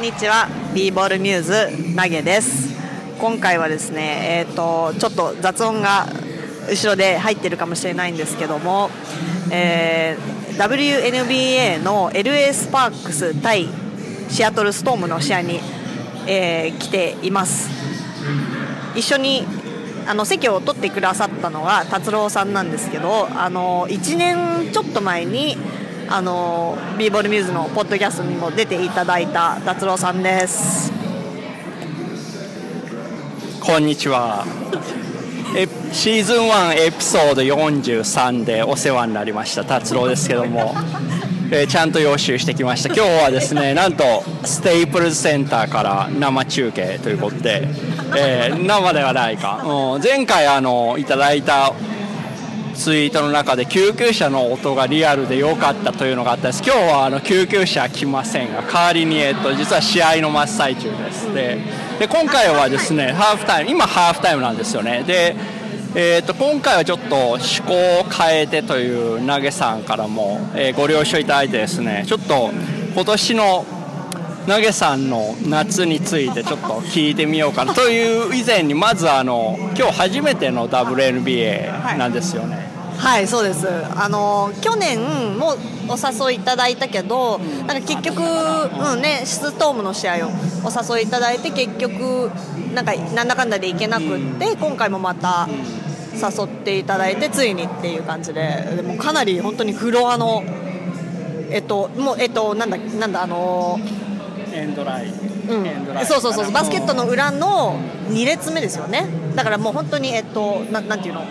[0.00, 0.48] んにちは。
[0.74, 2.74] B ボールミューズ投げです。
[3.20, 6.06] 今回はですねえっ、ー、とちょっと雑音が
[6.70, 8.88] 後ろで入ってるかもしれないんですけども、
[9.52, 13.68] えー、WNBA の LA スパークス対
[14.30, 15.60] シアトルストームの試合に、
[16.26, 17.68] えー、来ています。
[18.96, 19.46] 一緒に
[20.06, 25.58] あの席を取ってくださったのが達郎さんなんですけどあの1年ちょっと前に
[26.12, 30.92] あのビーボールミューズのポッドキャストにも出ていただいた達郎さんです。
[33.60, 34.44] こんにちは。
[35.56, 40.74] えシーズン1エピソード43でお世話になりました達郎ですけども、
[41.52, 42.88] え、ちゃんと予習してきました。
[42.92, 47.68] 今日はですねなんとステープルズセンターから生中継ということで、
[48.16, 51.72] えー、生ではないか、うん、前回あのいただいた
[52.80, 56.62] ツイートの中で救急車の音がリアルで良かったというのがあったんです。
[56.64, 61.34] 今日はあの救急車来ませんが代わりに、えっと、実は試合の真っ最中です。
[61.34, 61.58] で
[61.98, 65.04] で今回はですねハーフタイム今ハーフタイムなんですよね。
[65.06, 65.36] で
[65.94, 72.50] えーと、今回はちょっと趣向を変えてという投げさんからも、えー、ご了承いただいてですねちょっと
[72.94, 73.66] 今年の
[74.46, 82.56] 投げさんの夏についてちょっと聞いてみようかなという以前にまずあの今日初めての WNBA なんですよね。
[82.56, 82.69] はい
[83.00, 83.66] はい、そうです。
[83.96, 85.54] あの去年も
[85.88, 90.30] お誘いいただいたけど、なんか結局、うんね、ストームの試合を
[90.62, 92.30] お誘いいただいて結局
[92.74, 95.48] なんかなんだかんだで行けなくって今回もまた
[96.12, 100.44] 誘っていただいてついにっていう感じで、でもかなり本当にフロアの
[101.50, 103.80] えっともうえっとなんだなんだあの
[104.52, 105.06] エンドライ
[105.50, 109.06] うん、そうそうそうバスケットの裏の2列目ですよね。
[109.34, 111.24] だからもう本当にえっとななんていうの？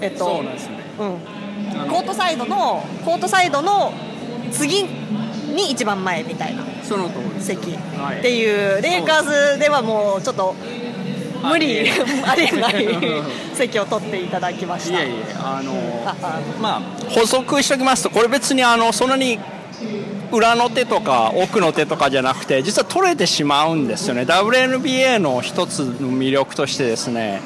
[0.00, 3.92] えっとそうなんですね、うん、コートサイドのコートサイドの
[4.50, 7.10] 次に一番前みたいなその
[7.40, 7.72] 席。
[7.72, 7.76] っ
[8.22, 10.54] ていう、レイカーズではもうちょっと
[11.42, 11.90] 無理
[12.24, 12.88] ありえない。
[13.54, 15.02] 席を取っていただきました。
[15.02, 15.72] いえいえあの
[16.60, 19.38] まあ補足しておきますとこれ別にあのそんなに
[20.32, 24.22] 裏の手とか奥の手とかじゃなくて実は取れてしまうんですよね。
[24.22, 27.40] WNBA の一つの魅力としてですね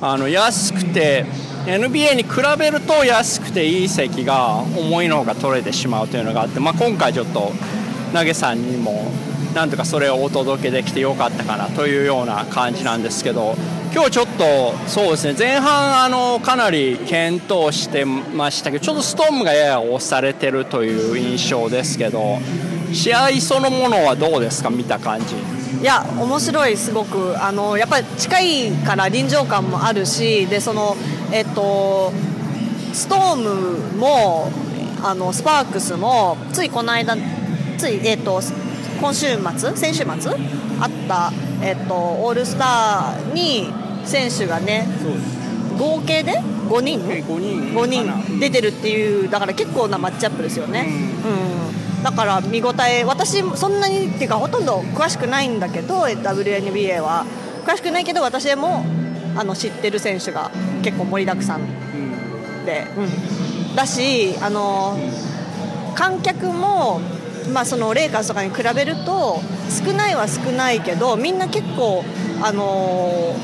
[0.00, 1.24] あの安くて
[1.66, 7.52] NBA に比べると安くていい席が重いのが取れてしまうというのがあって、まあ、今回ちょっと
[8.12, 9.10] 投げさんにも
[9.54, 13.56] なんとかそれをお届けできてよかったかなというような感じなんですけど
[13.92, 22.38] 今日ちょっとそうですね前半あのかなり検討してましたけどちょっとストームがやや押されてるという印象ですけど
[22.92, 24.70] 試合そのものはどうですか？
[24.70, 25.34] 見た感じ。
[25.80, 27.34] いや面白いすごく。
[27.42, 30.96] あのやっぱり近いから臨場感もあるしでその
[31.32, 32.12] えっと
[32.92, 34.50] ストームも
[35.02, 37.16] あのスパークスもついこの間
[37.76, 38.40] ついえっと
[39.00, 39.26] 今週
[39.58, 39.76] 末？
[39.76, 40.32] 先週末？
[40.80, 41.32] あった
[41.62, 43.70] えっとオールスターに
[44.04, 44.86] 選手がね
[45.78, 50.86] 合計で？5人 ,5 人 ,5 人出てるっていうだから結構なマッチアップですよね。
[51.24, 51.75] うん、うん
[52.06, 57.26] だから見応え私そんなにっていうかほとんど詳しくないんだけど WNBA は。
[57.64, 58.84] 詳しくないけど私も
[59.36, 60.52] あの知ってる選手が
[60.84, 61.66] 結構盛りだくさん
[62.64, 64.96] で、うん、だしあの
[65.96, 67.00] 観客も、
[67.52, 72.04] まあ、そのレイカーズとかに比べると少ないは少ないけどみんな結構
[72.40, 73.34] あの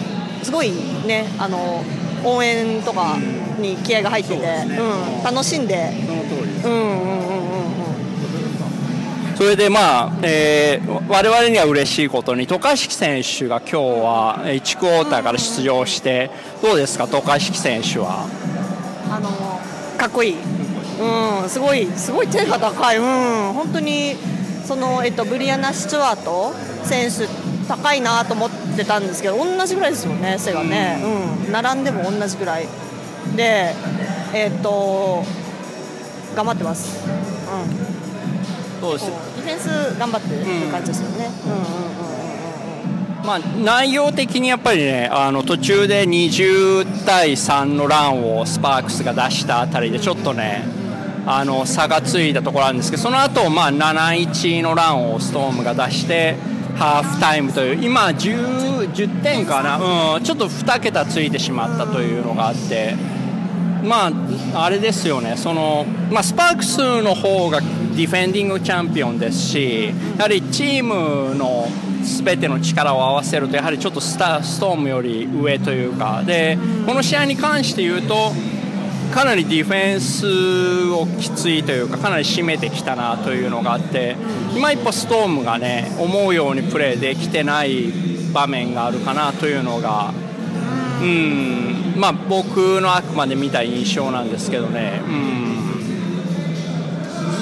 [0.45, 0.71] すごい
[1.05, 1.83] ねあの
[2.25, 3.17] 応援とか
[3.59, 5.91] に気合が入ってて、うん、楽しんで。
[6.65, 7.32] うんうんうん
[9.37, 16.31] それでまあ、えー、我々には嬉しいことに渡嘉敷選手が今日は1クォーターから出場して
[16.63, 17.07] どうですか？
[17.07, 18.27] 渡嘉敷選手は。
[19.11, 19.29] あの
[19.99, 24.17] かっこいい、うん、すごいすごい手が高い、うん、本当に
[24.65, 26.53] その、えっと、ブリアナ・スチュワート
[26.85, 27.27] 選手
[27.69, 31.01] 高いなと思ってたんですけど同じぐらいですよね背がね、
[31.47, 32.69] うん、並んでも同じぐらい。
[33.37, 33.75] で
[34.35, 35.23] えっと
[36.35, 37.32] 頑張ってます、うん
[38.83, 41.31] そうですディフェンス頑張ってる感じですよね。
[43.25, 50.65] まあ、内容的にやっぱりねあの途中で20対3のランをスパークスが出したあたりでちょっとね
[51.25, 56.35] あの差がついたところあるんですけどその後、まあ7-1のランをストームが出して
[56.77, 63.12] ハーフタイムという今 10, 10点かな、うん、ちょっと2桁ついてしまったというのがあって。
[63.83, 64.11] ま
[64.55, 65.35] あ、あれですよね。
[65.37, 71.69] その、まあ、スパークスの方がディフェンディングチャンピオンですしやはりチームの
[72.25, 76.23] 全ての力を合わせるとやはりちょっとスタストームより上というか。
[76.25, 78.33] でこの試合に関して言うと
[79.13, 84.17] かなりディフェンスをきついというかかなり締めてきたなというのがあって
[84.57, 87.93] 今一歩ストームがね思うようにプレーできてない
[88.33, 90.15] 場面があるかなというのが
[91.03, 91.95] うん。
[91.97, 95.01] まあ僕のあくまで見た印象なんですけどね。
[95.07, 95.53] うん。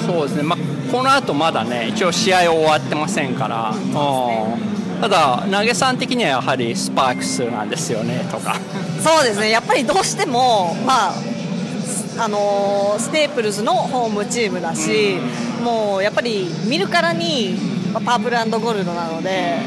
[0.05, 0.43] そうですね。
[0.43, 0.59] まあ
[0.91, 5.01] この後まだね一応試合終わってませんから、うん。
[5.01, 8.55] ただ投げさん的にはやはりスパークスなんですよねとか。
[9.01, 9.49] そうですね。
[9.49, 11.13] やっぱりどうしてもまあ
[12.19, 15.17] あのステープルズのホームチームだし、
[15.59, 17.57] うん、もうやっぱり見るからに、
[17.93, 19.57] まあ、パープルゴールドなので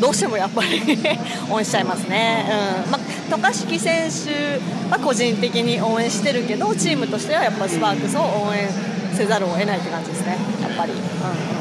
[0.00, 0.80] どうしてもやっぱり
[1.50, 2.46] 応援しちゃいますね、
[2.84, 2.90] うん。
[2.90, 3.00] まあ、
[3.30, 4.60] 渡嘉敷選手
[4.90, 8.68] は個人的に応援してるけどチームとしてはやっぱスパークスを応援
[9.16, 10.36] せざるを得ないって感じですね。
[10.62, 10.92] やっぱり。
[10.92, 11.56] うんうん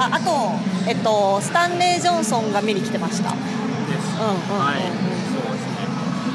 [0.00, 0.30] ああと、
[0.88, 3.34] えっと、スタンレー・ジョンソンが見に来てました。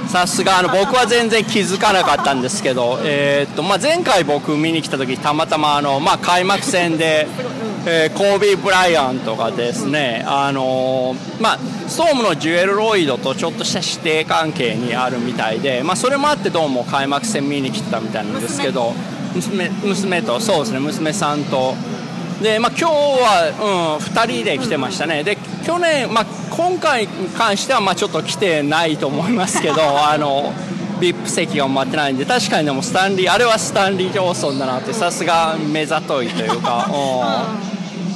[0.07, 7.27] さすがあの僕は全然気づかなかったんですけど、えーとまあ、前回僕見に来た時たまたまあの、まあ、開幕戦で、
[7.87, 18.93] えー、コービー・ブライアンとかですね、あのー、まあ、ストームのジュエル・ロイドとちょっとした師弟関係にあるみたいで、まあ、それもあってどうも開幕戦見に来てたみたいなんですけど
[19.35, 21.75] 娘娘とそうですね娘さんと。
[22.41, 29.75] で、まあ、今日は、うん、2人で来てましたね、で去年、まあ、今回に関してはまあちょっと来てないと思いますけど、
[30.09, 30.53] あの
[30.99, 36.89] VIP 席が待ってないんで、確かにでもスタンリー、あれはスタンリー・ジョーソンだなって、さすが目ざといというか。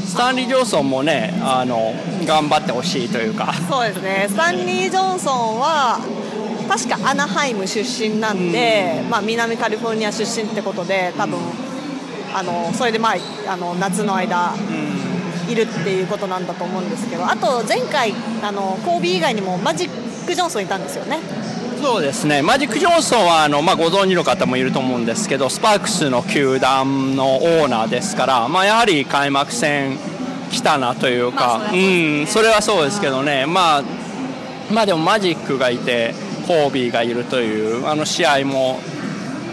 [0.10, 1.94] スタンリー・ジョンソンもねあの
[2.26, 3.54] 頑張ってほしいというか。
[3.70, 4.26] そうですね。
[4.28, 6.00] スタンリー・ジョンソンは
[6.68, 12.36] 確かアナハイム出身なんで、うん、まあ、南カリフォルニア出身ってことで多分、うん。
[12.36, 13.16] あのそれで、まあ、
[13.48, 14.54] あの夏の間、
[15.48, 18.14] いるっていうことなんだと思うんですけどあと前回
[18.44, 21.20] あのコービー以外にもマジック・ジョンソンいたんですよね。
[21.82, 22.42] そうですね。
[22.42, 29.98] マジック・ジョンソンはあの、まあ、ご存知の方もいると思うんですけどスパークスの球団のオーナーですから、まあ、やはり開幕戦
[30.52, 33.84] 来たなというか、まあそね、うん、それはそうですけどね、まあ、
[34.72, 36.14] まあでもマジックがいて
[36.48, 38.80] コービーがいるというあの試合も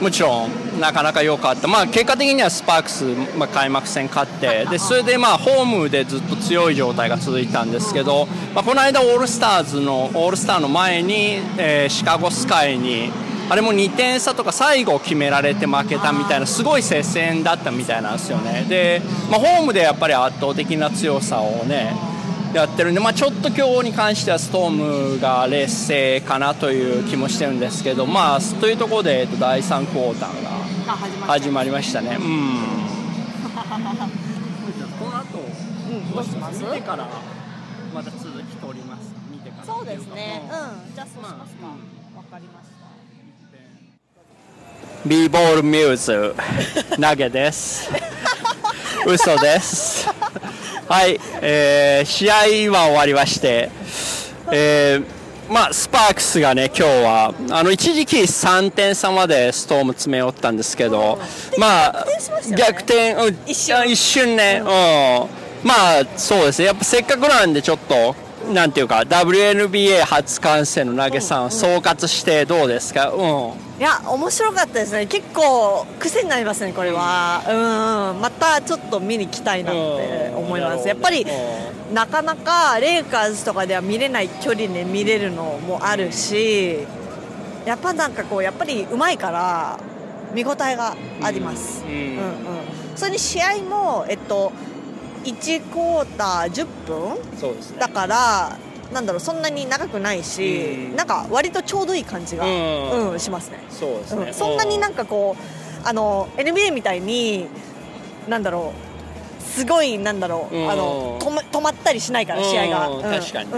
[0.01, 3.05] もちろんなかなか良かった、まあ、結果的にはスパークス、
[3.37, 13.11] まあ、開幕戦勝ってでそれでまあホームでずっと強い状態が続いたんですけど、まあ、この間オールスターズのオールスターの前に、えー、シカゴスカイに
[13.49, 18.67] あれも2点差とか最後決められて負けたみたいなすごい接戦だったみたいなんですよね。
[18.69, 19.01] で、
[19.31, 21.95] まあ、ホームでやっぱり圧倒的な強さをね
[22.57, 30.43] やってるんで、まあ、ちょっと今日に関してはストームが劣勢かなという気もしてるんですけど、まあ、というところで、えっと、第3クォーター
[30.87, 30.93] が
[31.27, 32.17] 始まりましたね。
[32.19, 32.23] うん。
[34.99, 36.63] この後、うん、どうします？
[36.65, 37.07] 見てから
[37.93, 39.03] また続き取ります？
[39.31, 39.65] 見てから。
[39.67, 40.43] そうですね。
[40.45, 40.95] うん。
[40.95, 41.67] じゃあそうしますか。
[41.67, 41.73] わ、
[42.15, 42.87] まあ、かりました。
[45.05, 46.35] ビーボールミューズ
[47.01, 47.91] 投げです。
[49.07, 50.09] 嘘です。
[50.89, 53.71] はい、えー、試合は終わりまして、
[54.51, 55.05] えー、
[55.49, 61.19] まあ、スパークスがね、今日は、あの、一時期3点差までストーム詰め寄ったんですけど、
[61.59, 62.07] まあ、
[62.57, 63.89] 逆転、うん、一瞬。
[63.89, 64.67] 一瞬ね、うん。
[64.67, 66.67] まあ、そうですね。
[66.67, 68.15] やっぱせっかくなんでちょっと、
[68.53, 75.07] なんていうか WNBA 初観戦の投げさん、総括してどうですか、うん、いや面白かったですね。
[75.07, 80.89] 結構癖になりますねこれは、うん、またちょっと見に来たいなって思います。
[80.89, 81.27] やっぱり
[81.93, 86.87] なかなかレイカーズとかでは見れない距離で見れるのもあるし
[87.67, 89.79] やっぱなんかこうやっぱりうまいから
[90.33, 92.17] 見応えがあります、うん、うん、うん、
[92.97, 94.53] それに試合もえっと
[95.25, 98.59] 1クォーター10分ね、だから
[98.93, 103.59] なんだろうそんなに長くないし、うん、なんか割とちょうどいい感じが、うん、うん、しますね。
[103.71, 107.47] そうですね、うん、そんなになんかこうあの NBA みたいに
[108.29, 108.73] なんだろ
[109.41, 113.51] うすごいなんだろう、あの止ま止まったりしないから試合が、確かに、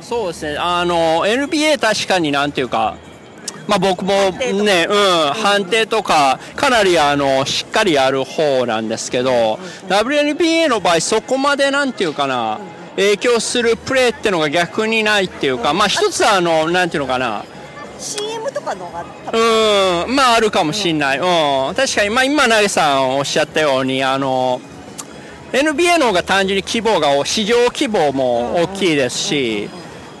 [0.00, 0.56] そうですね。
[0.58, 2.96] あの NBA 確かになんていうか
[3.68, 9.58] まあ、僕もね、うん、判定とか、かなりあのしっかりやる方なんですけど、
[9.88, 12.58] WNBA の場合、そこまでなんていうかな、
[12.98, 17.44] 影響するプレーっていうのが逆にないっていうか、まあ、一つはあの、なんていうのかな、
[17.98, 24.60] CM とかのがうんまああるかもしれない、うん、確かに、まあ、今投げさんおっしゃったようにあの
[25.52, 29.70] NBA の方が単純に規模が市場規模も大きいですし、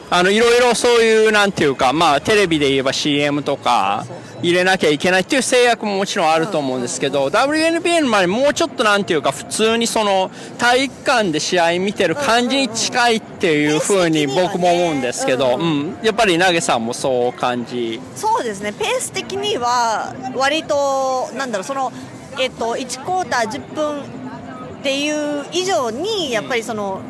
[0.08, 4.06] あのいろいろそういうなんていうか、まあ、テレビで言えば CM とか
[4.42, 15.98] 入れなきゃいけないっていう制約ももちろんあると思うんですけど、WNBA の前にもうちょっとなんていうか普通にその体育館で試合見てる感じに近いっていうふうに僕も思うんですけど、うん。
[16.02, 18.00] やっぱり投げさんもそう感じ。
[18.14, 18.72] そうですね。
[18.72, 21.92] ペース的には割となんだろうその、
[22.38, 27.00] えっと1クォーター10分っていう以上にやっぱりその、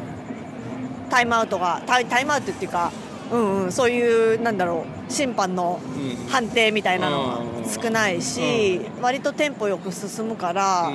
[1.10, 2.90] タイムアウトがタイタイムアウトっていうか、
[3.30, 5.80] うんうん、そういうなんだろう審判の
[6.28, 7.42] 判定みたいなのが
[7.82, 10.86] 少ないし、割とテンポよく進むから、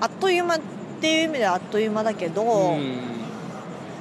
[0.00, 0.60] あっという間っ
[1.00, 2.76] ていう意味ではあっという間だけど、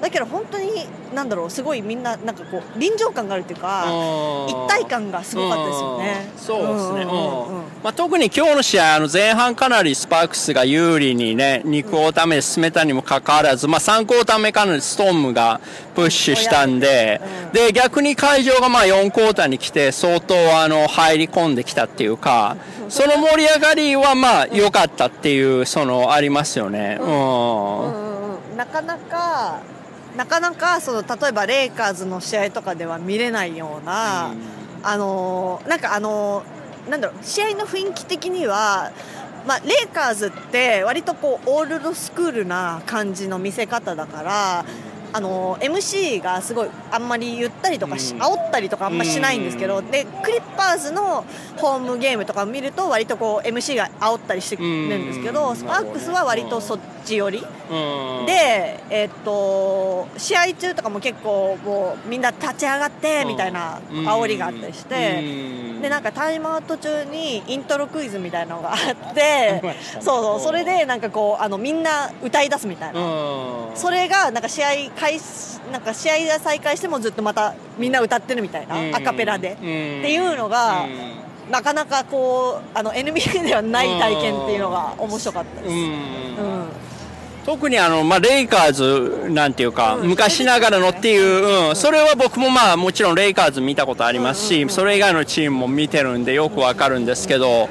[0.01, 3.85] だけど本当になんだろうすごいみんななんかこう臨場感があるっていうか
[4.47, 6.31] 一体感がすごかったですよね。
[6.31, 6.39] うん。
[6.39, 15.61] そうですね、んうんうんまあ、特に今日の試合あの前半かなりスパークスが有利にね2クォーター目で進めたにもかかわらず、まあ、3クォーター目かなりストームが
[15.95, 17.21] プッシュしたんで,、
[17.53, 22.57] で逆に会場がまあ4クォーターに来て相当あの入り込んできたっていうか
[22.89, 26.97] その盛り上がりはまあ良かったっていうそのありますよね。
[26.99, 28.57] うんうんうん。
[28.57, 28.98] なかなか
[30.19, 34.33] なかなかその例えばレイカーズの試合とかでは見れないような、
[34.83, 36.43] あのなんかあの
[36.89, 38.91] なんだろう試合の雰囲気的には、
[39.47, 44.65] まあ、レイカーズって割とこうオールドスクールな感じの見せ方だから。
[45.11, 48.21] あの MC がすごいあんまり言ったりとかし、うん。
[48.21, 51.25] 煽ったりとかあんましないんですけど、でクリッパーズの
[51.57, 55.55] ホームゲームとか見ると割とこう MC が煽ったりしてくるんですけど、うん。
[55.55, 58.25] スパークスは割とそっち寄り、うん。
[58.25, 65.81] で、えっと試合中とかも結構もうみんな立ち上がってみたいな煽りがあったりして、うん。
[65.81, 68.75] でなんかタイムアウト中にイントロクイズみたいなのがあ
[69.11, 69.61] って
[70.01, 73.77] そうそうそれでなんかこうあのみんな歌い出すみたいな、うん。
[73.77, 78.95] それがなんか試合開始なんか試合が再開してもずっとまたみんな歌ってるみたいな、うん。
[78.95, 79.55] アカペラで、うん。
[79.55, 81.51] っていうのが、うん。
[81.51, 85.73] なかなかこうあの NBA ではない体験っていうのが面白かったです。
[85.73, 85.81] うん。
[85.81, 85.85] う
[86.65, 86.67] ん。
[87.45, 90.09] 特にあの、まあ、レイカーズなんていうか、うん。
[90.09, 97.69] 昔ながらのっていう、うん、それは僕もまあもちろんレイカーズ見たことありますし、それ以外のチームも見てるんでよくわかるんですけど、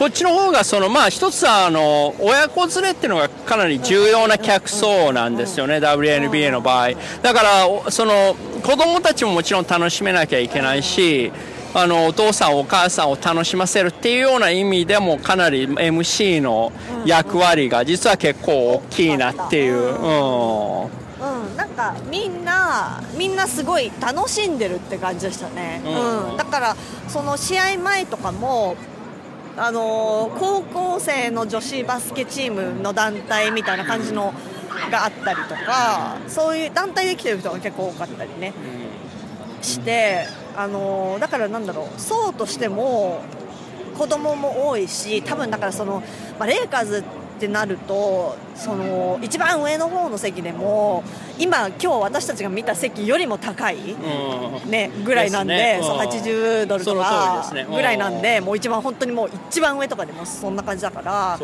[0.00, 6.92] こっちの方がそのまあ一つはあの親子連れっていうのがかなり重要な客層なんですよね、WNBA の場合。
[7.20, 11.30] だからおその子供たちももちろん楽しめなきゃいけないし。
[11.72, 16.72] あのお父さんお母さんを楽しませるっていうような意味でもかなり MC の
[17.06, 26.30] 役割が実は結構大きいなっていう、うん、うん、なんかみんなみんなすごい楽しんでるって感じでしたね、うん。
[26.30, 26.36] うん。
[26.36, 26.76] だから
[27.06, 28.74] その試合前とかも
[29.56, 34.32] あの高校生の女子バスケチームの団体みたいな感じの
[34.90, 38.52] があったりとかそういう団体で来てる人が結構多かったりね。
[39.62, 40.26] して、
[40.56, 43.22] あのだからなんだろう層としても
[43.96, 46.02] 子供も多いし多分だからその、
[46.38, 47.04] まあ、レイカーズ
[47.40, 51.02] ってなるとその一番上の方の席でも
[51.38, 54.70] 今今日私たちが見た席よりも高い、うん。
[54.70, 55.80] ね、ぐらいなんでね。
[55.80, 56.00] そううん。
[56.00, 61.38] 80ドルとかぐらいなんでもう一番本当にもう一番上とかでもそんな感じだから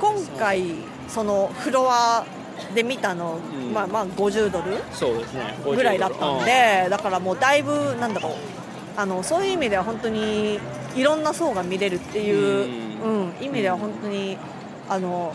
[0.00, 0.64] 今回
[1.06, 2.26] そのフロア
[2.74, 3.72] で見たの、うん。
[3.72, 5.54] まあまあ50ドルそうですね。
[5.64, 8.32] ぐらいだったんで、だからもうだいぶなんだろう
[8.96, 10.58] あのそういう意味では本当に
[10.96, 14.36] いろんな層が見れるっていう、ううん意味では本当に
[14.88, 15.34] あの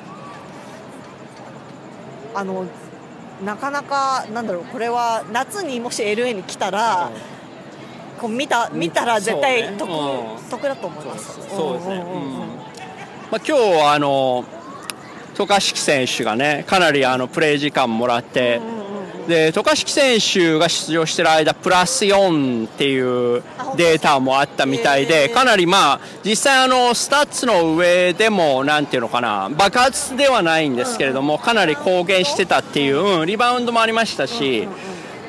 [2.34, 2.66] あの
[3.44, 7.12] なかなかなんだろうこれは夏にもし LA に来たら、
[8.20, 9.78] こう見た見たら絶対そうね。
[9.78, 10.50] 得,、うん。
[10.50, 11.40] 得だと思います。
[11.50, 12.42] そうですね、んうんうんうん。
[12.42, 12.48] うん。
[13.32, 14.46] まあ、今日はあの
[15.34, 18.81] 渡嘉敷選手がねかなりあのプレー時間もらって、うんうんうん
[19.28, 23.44] で渡嘉敷選手が出場してる間プラス4っていう
[23.76, 34.68] データもあったみたいでかなりまあ実際あのスタッツの上でもなんていうのかな爆発ではないんですけれどもかなり貢献してたっていう、うん、リバウンドもありましたし。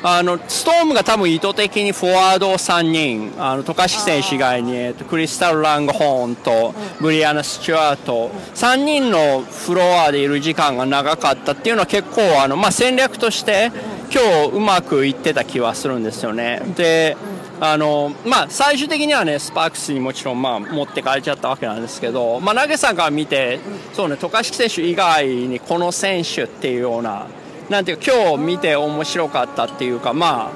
[0.05, 13.71] あのストームが多分意図的にフォワードを3人あの渡嘉敷選手以外に、えっと、クリスタル・ラングホーンとブリアナ・スチュアート3人のフロアでいる時間が長かったっていうのは結構あの、まあ、戦略として
[14.13, 16.61] 今日うまくいってた気はするんですよね。
[16.77, 17.17] で
[17.65, 23.61] あのまあ、最終的にはねスパークスにもちろん、まあ、持ってかれちゃったわけなんですけど、まあ、投げさんから見て
[23.93, 27.29] そうね渡嘉敷選手以外にこの選手っていうような
[27.73, 30.53] なんていうか今日見て面白かったっていうかま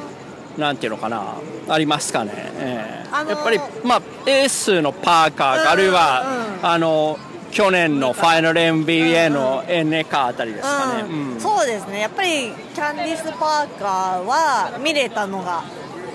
[0.56, 1.34] あなんていうのかな。
[1.68, 3.08] ありますかね、ええ。
[3.10, 6.22] あのーやっぱり、まあ、エースのパーカーかあるいは、
[6.62, 7.18] あの
[7.50, 11.40] 去年のファイナル NBA のエネカあたりですかね、うんうん。
[11.40, 12.00] そうですね。
[12.00, 15.64] やっぱりキャンディス・パーカーは見れたのが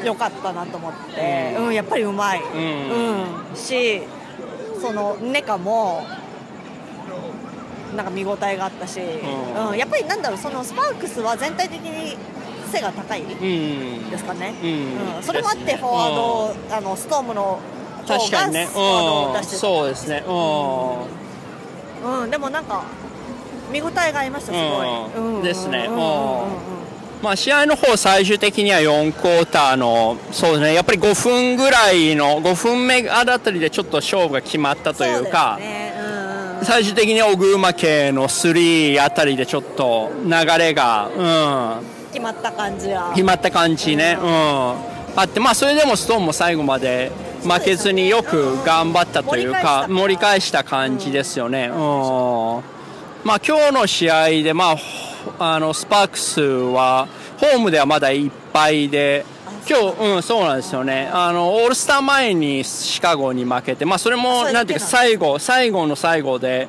[0.04, 1.74] 良かったなと思って、うん。
[1.74, 2.44] やっぱりうまい、ん。
[3.50, 3.56] うん。
[3.56, 4.04] し
[4.80, 6.06] そのネカも
[7.96, 9.70] なんか見応えがあったし、うん。
[9.70, 12.18] うんやっぱりなんだろうそのスパークスは全体的に
[12.72, 15.18] 背が高いうんですかね、うん。
[15.18, 15.24] うん。
[15.24, 17.60] それもあってフォワードを、あのストームの
[18.08, 18.66] 方が確かにね。
[18.66, 19.34] フォワードをうん。
[19.34, 20.24] 出してたそうですね。
[20.28, 20.32] う
[22.08, 22.24] ん。
[22.24, 22.84] うん、でもなんか
[23.72, 25.36] 見応えがありましたすごい、うん。
[25.38, 25.44] うん。
[25.44, 25.86] ですね。
[25.90, 25.96] うん。
[25.96, 26.00] うん。
[26.00, 26.06] うん。
[26.06, 26.82] うん
[27.22, 30.74] まあ、試合の方最終的には4クォーターのそうですね。
[30.74, 35.60] やっぱり5分ぐらいの5分目あたりでちょっと勝負が決まったというか。
[35.60, 35.91] そうですね
[36.64, 41.10] 最終的に小熊系の3あたりでちょっと流れが、
[41.80, 43.12] うん、決まった感じは。
[43.14, 47.12] 決まった感じね、うん、あって、まあ、それでもストーンも最後まで
[47.44, 51.68] 負けずによく頑張ったというか、うん盛り返した感じですよね。
[51.68, 51.76] うん。
[53.24, 54.84] まあ、今日の試合で、まあ、ほ
[55.40, 59.26] あのスパークスはホームではまだいっぱいで。
[59.70, 61.10] 今日、うん、そうなんですよね。
[61.14, 66.68] あの、オールスター前にシカゴに負けて、まあ、それも、なんていうか、最後、最後の最後で、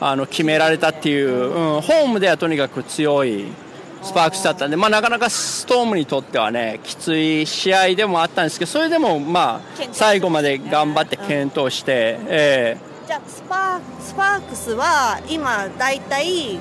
[0.00, 3.46] あの、決められたっていう、うん、ホームではとにかく強い、
[4.02, 16.58] スパークスだったんで、まあ、なかなかストームにとってはね、きつい試合でもあったんですけど、それでも、まあ、最後まで頑張って健闘して、えじゃあスパースパークスは今だいたい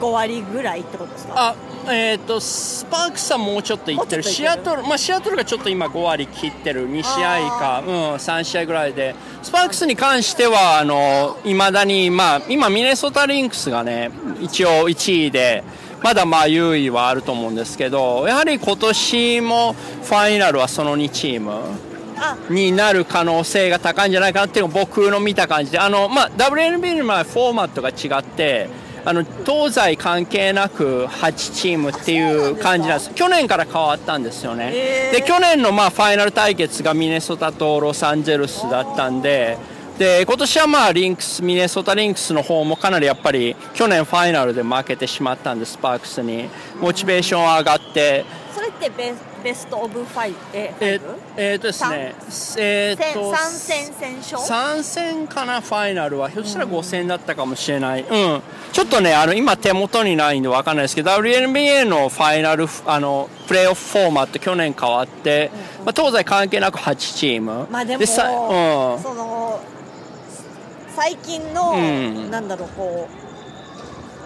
[0.00, 1.34] 5割ぐらいってことですか？
[1.36, 1.54] あ
[1.92, 4.34] えっ、と、スパークスはもうちょっといってる、もうちょっといってる。
[4.34, 15.64] シアトル、まあ、シアトルがちょっと今5割切ってる、2試合か、うん、3試合ぐらいで、スパークスに関しては、あの、いまだに、まあ、今、ミネソタリンクスがね、一応1位で、
[16.02, 21.88] まだまあ優位はあると思うんですけど、やはり今年もファイナルはその2チーム。
[22.20, 22.36] あ。
[22.50, 28.68] になる可能性が高いんじゃないかなっていうのが僕の見た感じで、あの、まあ、WNB の場合フォーマットが違って、
[29.08, 33.14] あの、東西関係なく8チームっていう感じなんです。
[33.14, 34.70] 去年から変わったんですよね。
[35.10, 39.56] で、去年のまあ、ファイナル対決がミネソタとロサンゼルスだったんで、
[39.98, 51.18] で、今年はまあ、リンクス、ミネソタリンクスの方もかなりやっぱり、去年ファイナルで負けてしまったんで、スパークスに、モチベーション上がって、それってベベストオブファイええイブ？
[51.36, 52.14] えーとですね、
[52.58, 56.28] えーと、三戦戦勝3戦かな、ファイナルは。
[56.28, 58.02] ひょっとしたら5戦だったかもしれない。
[58.02, 58.42] うん。
[58.72, 65.50] ちょっとね、あの、今手元にないんでわかんないですけど、WNBA のファイナル、あの、プレーオフフォーマット去年変わって、
[65.84, 67.66] まあ、東西関係なく8チーム。
[67.70, 69.02] まあでもさうん。
[69.02, 69.60] その
[70.96, 73.17] 最近の、うんなんだろうこう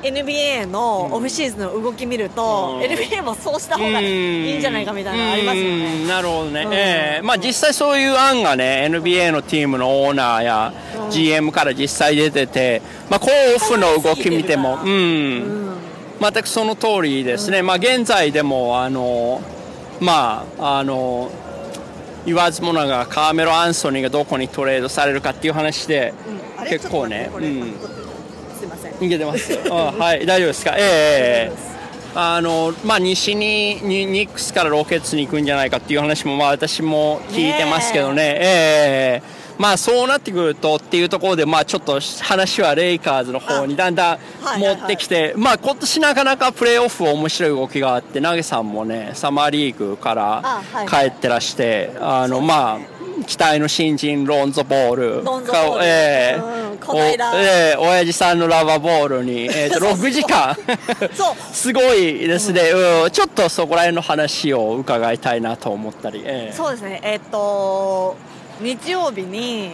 [0.03, 2.91] NBA のオフシーズンの動き見ると、うん。
[2.91, 5.79] NBA もそうした方がいいんじゃないかみたいなのありますようん。
[5.81, 6.09] ね。
[6.09, 6.73] なるほどね、うん。
[6.75, 7.23] ええ。
[7.23, 10.73] まあ、実際そういう案がね NBA のチームのオーナーや
[11.11, 14.91] GM から実際出てて、まあ、こうオフの動き見ても、うん。
[14.91, 15.77] うん。
[16.21, 19.43] 全くその通りですね、まあ、現在でもあの、
[20.01, 21.31] まあ、あの
[22.25, 26.15] 言わずものがカーメロ・アンソニーがどこにトレードされるかっていう話で、
[26.69, 27.75] 結構ねうん
[29.03, 29.07] すいません。
[29.07, 29.69] いけてます。
[29.99, 31.73] はい、大丈夫ですか、ええ
[32.15, 39.23] あのまあ、西ににニックスからロケッツに行くんじゃないかっていう話も、まあ、私も聞いてますけどね、え。
[39.23, 44.85] えまあ、そうなってくるとっていうところで、まあ、ちょっと話はレイカーズの方にだんだん持はいはいはい。
[44.85, 52.92] ってきて、まあ、今年なかなかプレーオフ面白い動きがあって、投げさんもね、サマーリーグから帰ってらして、あのまあ、
[53.25, 55.85] 期待の新人ロンゾボール、ロンゾボール。
[55.85, 56.41] ええ。
[56.41, 57.33] うんこの間。
[57.33, 60.57] おええ親父さんのラバーボールに、えー と6時間。
[61.15, 61.37] そう。
[61.53, 63.11] すごいですね、うん。
[63.11, 66.53] ちょっとそこら辺の話を伺いたいなと思ったり、ええ。
[66.55, 68.17] そうですね、えっ、と、
[68.61, 69.71] 日曜日に、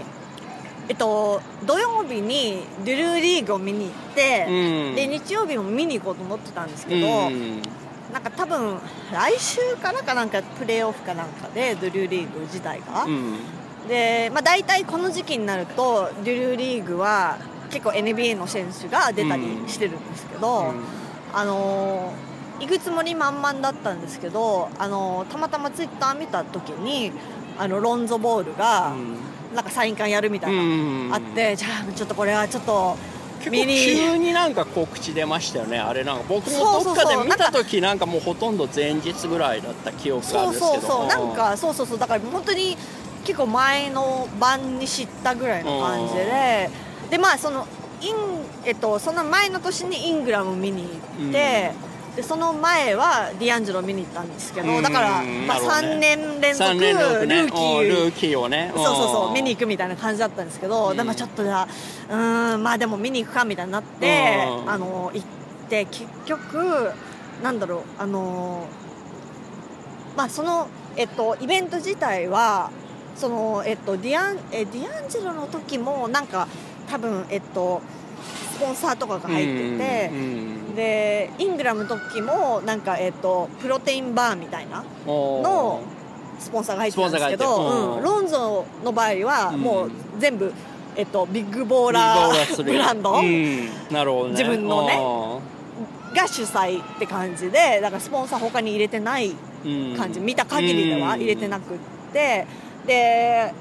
[0.88, 4.94] えっと、土曜日にドゥルーリーグを見に行って、うん。
[4.94, 7.62] で日曜日も見に行こうと思ってたんですけど、うん
[8.12, 8.78] なんか多分
[9.12, 13.38] 来週からかなんかプレーオフかなんかでドゥルーリーグ自体が、うん。
[13.88, 17.38] で、まあ、大体この時期になるとドゥルーリーグは
[17.70, 20.74] 結構 NBA の選手が出たりしてるんですけど、
[21.32, 22.28] あのー
[22.60, 27.12] 行くつもり満々だったんですけど、あのーたまたまツイッター見た時に
[27.56, 28.96] あのロンゾボールが
[29.54, 32.96] なんかサイン会やるみたいな、うんあってじゃあちょっとこれはちょっと
[33.38, 40.94] 結構急になんか告知出ましたよね、あれなんか僕そうそうそうもどっかで見た時なんかもうほとんど前日ぐらいだった記憶があるそんですけど。
[40.94, 41.26] うそうそう。
[41.26, 41.98] なんかそうそうそう。
[41.98, 42.76] だから本当に
[43.24, 46.70] 結構前の晩に知ったぐらいの感じで。
[47.10, 47.66] でまあその
[48.00, 48.14] イン
[48.64, 51.72] えっとその前の年にイングラム見に行って、
[52.18, 55.86] でその前はディアンジェロ見に行ったんですけど、うんだから、まあ、なるほどね。
[55.86, 57.42] 3年連続3年連続ね。
[57.42, 58.72] ルーキうんルーーキーをね。
[58.74, 60.96] そうそうそう見に行行くみたいな感じだったんですけど、うん。
[60.96, 61.68] でもちょっとじゃあ
[62.10, 64.68] うーんまあでも見に行くかみたいになって、うん。
[64.68, 65.26] あの行っ
[65.68, 66.90] て結局
[67.40, 68.66] なんだろうあの
[70.16, 72.72] まあそのえっと、イベント自体は
[73.14, 76.48] その、えっと、ディアンえディアンジェロの時もなんか
[76.90, 78.07] 多分、えっと、ス
[78.58, 80.10] ポンサーとかが入ってて、
[80.76, 85.82] でイングラムの時もなんか、えっと、プロテインバーみたいなの
[86.38, 90.52] スポンサーが入ってたんですけど、うん、ロンゾの場合はもう全部、
[90.96, 93.22] えっと、ビッグボーラーブランド、
[93.90, 94.98] なるほどね、自分のね
[96.14, 99.34] が主催って感じでだからスポンサー他に入れてない
[99.96, 101.78] 感じ、見た限りでは入れてなくっ
[102.12, 102.46] て。
[102.86, 103.52] で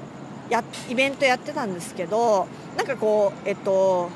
[0.50, 4.08] やイベントやってたんですけどなんかこうえっと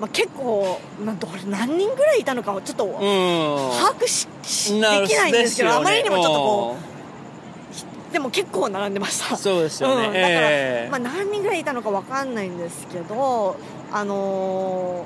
[0.00, 4.26] まあ、結構、まあ、どれ何人ぐらいいたのかちょっと把握し、
[4.74, 9.36] できないんですけど、ね、あまりにもちょっとこうでも結構並んでました。
[9.36, 13.56] そうですよね、うん、だから、えー、まあ、何人ぐらいいたのか分かんないんですけど
[13.92, 15.04] あの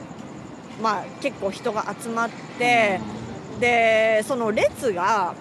[0.78, 3.00] ー、まあ結構人が集まって、
[3.54, 5.34] うん、でその列が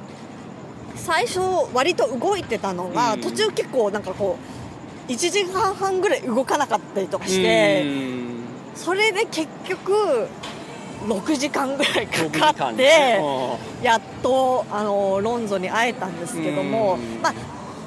[0.95, 1.39] 最初
[1.73, 4.37] 割と動いてたのが、うん、途中結構なんかこ
[5.07, 7.83] う1時間半ぐらい動かなかったりとかして、
[8.75, 10.27] それで結局
[11.07, 13.19] 6時間ぐらいかかって
[13.81, 17.33] やっとあのロンゾに会えたんですけども、まあ、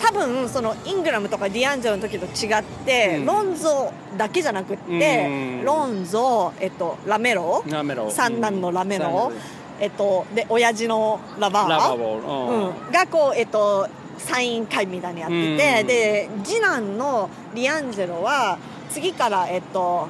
[0.00, 7.62] 多分そのイングラムとかディアンジェロの時と違って、ロンゾだけじゃなくって、ロンゾ、えっと、ラメロ？
[8.10, 9.30] 三男のラメロ、
[9.78, 11.68] えっと、で親父のラバー？
[11.68, 18.58] ラバー、うん、がこう、えっと、サイン会みたいにやってて、で次男のリアンジェロは
[18.90, 20.08] 次から、えっと、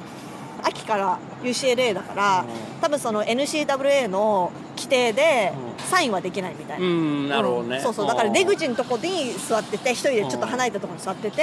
[0.73, 2.45] 秋から UCLA だから、
[2.81, 8.07] 多分その NCWA の規定でサインはできないみたいな、うん、なるほどね、そうそう。
[8.07, 11.41] だから出口のとこに座ってて一人でちょっと離れたところに座ってて、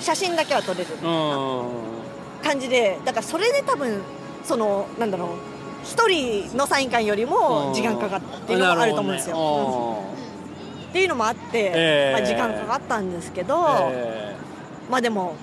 [0.00, 1.64] 写真だけは撮れるみたいな
[2.42, 4.00] 感じでだからそれで多分
[4.42, 5.28] そのなんだろう
[5.84, 10.14] 一人のサイン会よりも時間かかったっていうのがあると思うんですよ、ね、
[10.90, 13.54] っていうのもあって、えー、まあ、時間かかったんですけど、
[13.90, 15.34] えー、まあでも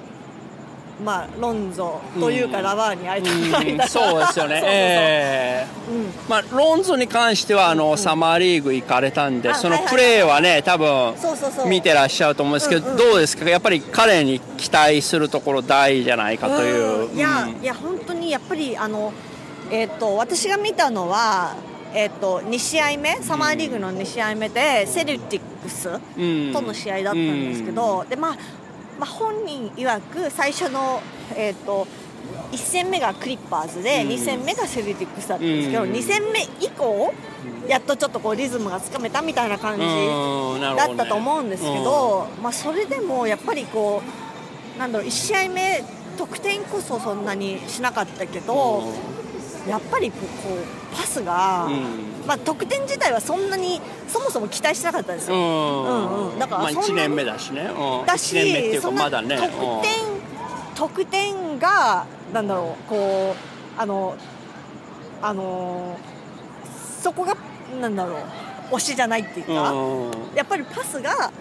[1.03, 3.77] まあ、ロンゾというか、ラバーに会いたいん。
[3.77, 6.13] だそうですよね、 えーうん。
[6.29, 11.15] まあ、ロンゾに関してはあの、うん、サマーリーグ行かれたんで、そのプレーはね、多分
[11.67, 17.15] 見てらっしゃると思うんですけど、うんうん、どうですか、やっぱり彼に期待するところ大じゃないかという。
[17.15, 19.11] いや、いや本当にやっぱりあの、
[19.71, 21.55] えーと、私が見たのは、
[21.93, 25.89] えーと、2試合目サマーリーグの2試合目で、セルティックス
[26.53, 28.37] との試合だったんですけど、でまあ
[29.01, 31.01] まあ、本人曰く最初の、
[31.35, 31.87] えーと、
[32.51, 37.11] 1戦目がクリッパーズで、うん、2戦目がセルティックスだったんですけど、うん、2戦目以降
[37.67, 44.03] やっとちょっとこうリズムがつかめたみたいな感じだったと思うんですけど、まあ、それでもやっぱりこ
[44.75, 45.83] うなんだろう1試合目
[46.19, 48.83] 得点こそそんなにしなかったけど、
[49.67, 51.69] やっぱりこうパスが、
[52.27, 56.31] まあ、得点自体はそんなにそもそも期待してなかったんですよ、うん。
[56.33, 57.69] うん、だからまあ、1年目だしね、
[58.05, 59.39] だしそんな得点、
[60.75, 63.35] 得点がなんだろうこ
[63.77, 64.15] うあの
[65.21, 65.97] あの
[67.01, 67.35] そこが
[67.79, 68.19] なんだろ
[68.71, 69.73] う推しじゃないっていうか、
[70.35, 71.31] やっぱりパスが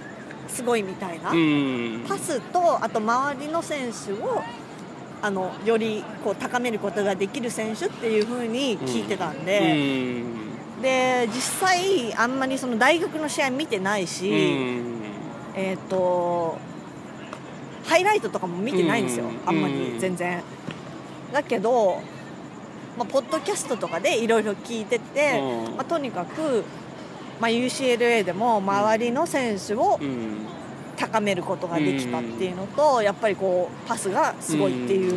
[0.49, 1.31] すごいみたいな、
[2.09, 4.43] パスとあと周りの選手を
[5.23, 10.23] あのよりこう高めることができる選手っていうふうに聞いてたんで、
[10.77, 15.03] うん、で実際あんまりその大学の試合見てないし、うん、
[15.55, 16.59] えっ、ー、と
[17.85, 20.43] ハイライトとかも見てないんですよ、あんまり全然。
[21.33, 22.03] だけど、
[22.97, 25.41] まあ、ポッドキャストとかでいろいろ聞いてて、
[25.77, 26.65] まあ、とにかく、
[27.41, 29.99] まあ、UCLA でも周りの選手を、
[31.01, 35.13] 高めることができたっていうのと、やっぱりこうパスがすごいっていう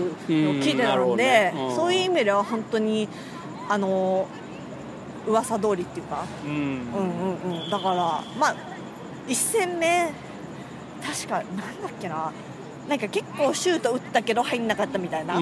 [0.46, 3.10] のを聞いてたので、そういう意味では本当に
[3.70, 4.26] あの
[5.28, 6.60] 噂通りっていうか、うん、うん
[7.46, 7.70] うんうん。
[7.70, 7.96] だから
[8.40, 8.56] まあ
[9.28, 10.10] 1戦目
[11.06, 12.32] 確かなんだっけな。
[12.88, 15.40] なんか結構シュート打ったけど入んなかったみたいな、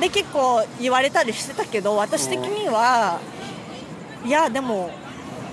[0.00, 3.20] で結構言われたりしてたけど私的には、
[4.24, 4.90] いやでも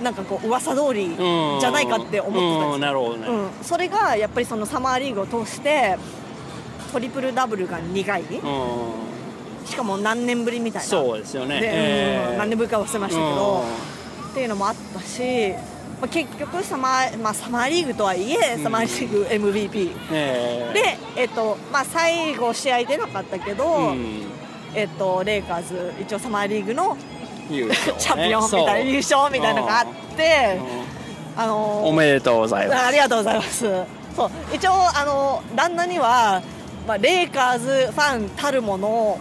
[0.02, 5.98] なんかこう噂通りじゃないかって思ってたんですなるほどね、うん、それがやっぱりそのサマーリーグを通して
[6.92, 8.22] トリプルダブルが2回
[9.68, 10.88] しかも何年ぶりみたいな。
[10.88, 13.64] そうですよね、えー、何年ぶりか忘れましたけど。
[14.30, 15.52] っていうのもあったし、
[16.00, 23.94] まあ、結局サマー,、まあ、サマーリーグとはいえ、サマーリーグ MVP、えー、で、えーとまあ、最後試合出なかったけど、
[24.74, 26.96] えーとレイカーズ一応サマーリーグの
[27.48, 30.58] ね、 チャンピオンみたいな優勝みたいなのがあって、
[31.36, 32.86] あのー、おめでとうございます。
[32.86, 33.66] ありがとうございます。
[34.14, 34.30] そう。
[34.52, 36.42] 一応あの旦那には、
[36.86, 39.18] まあ、レイカーズファンたるもの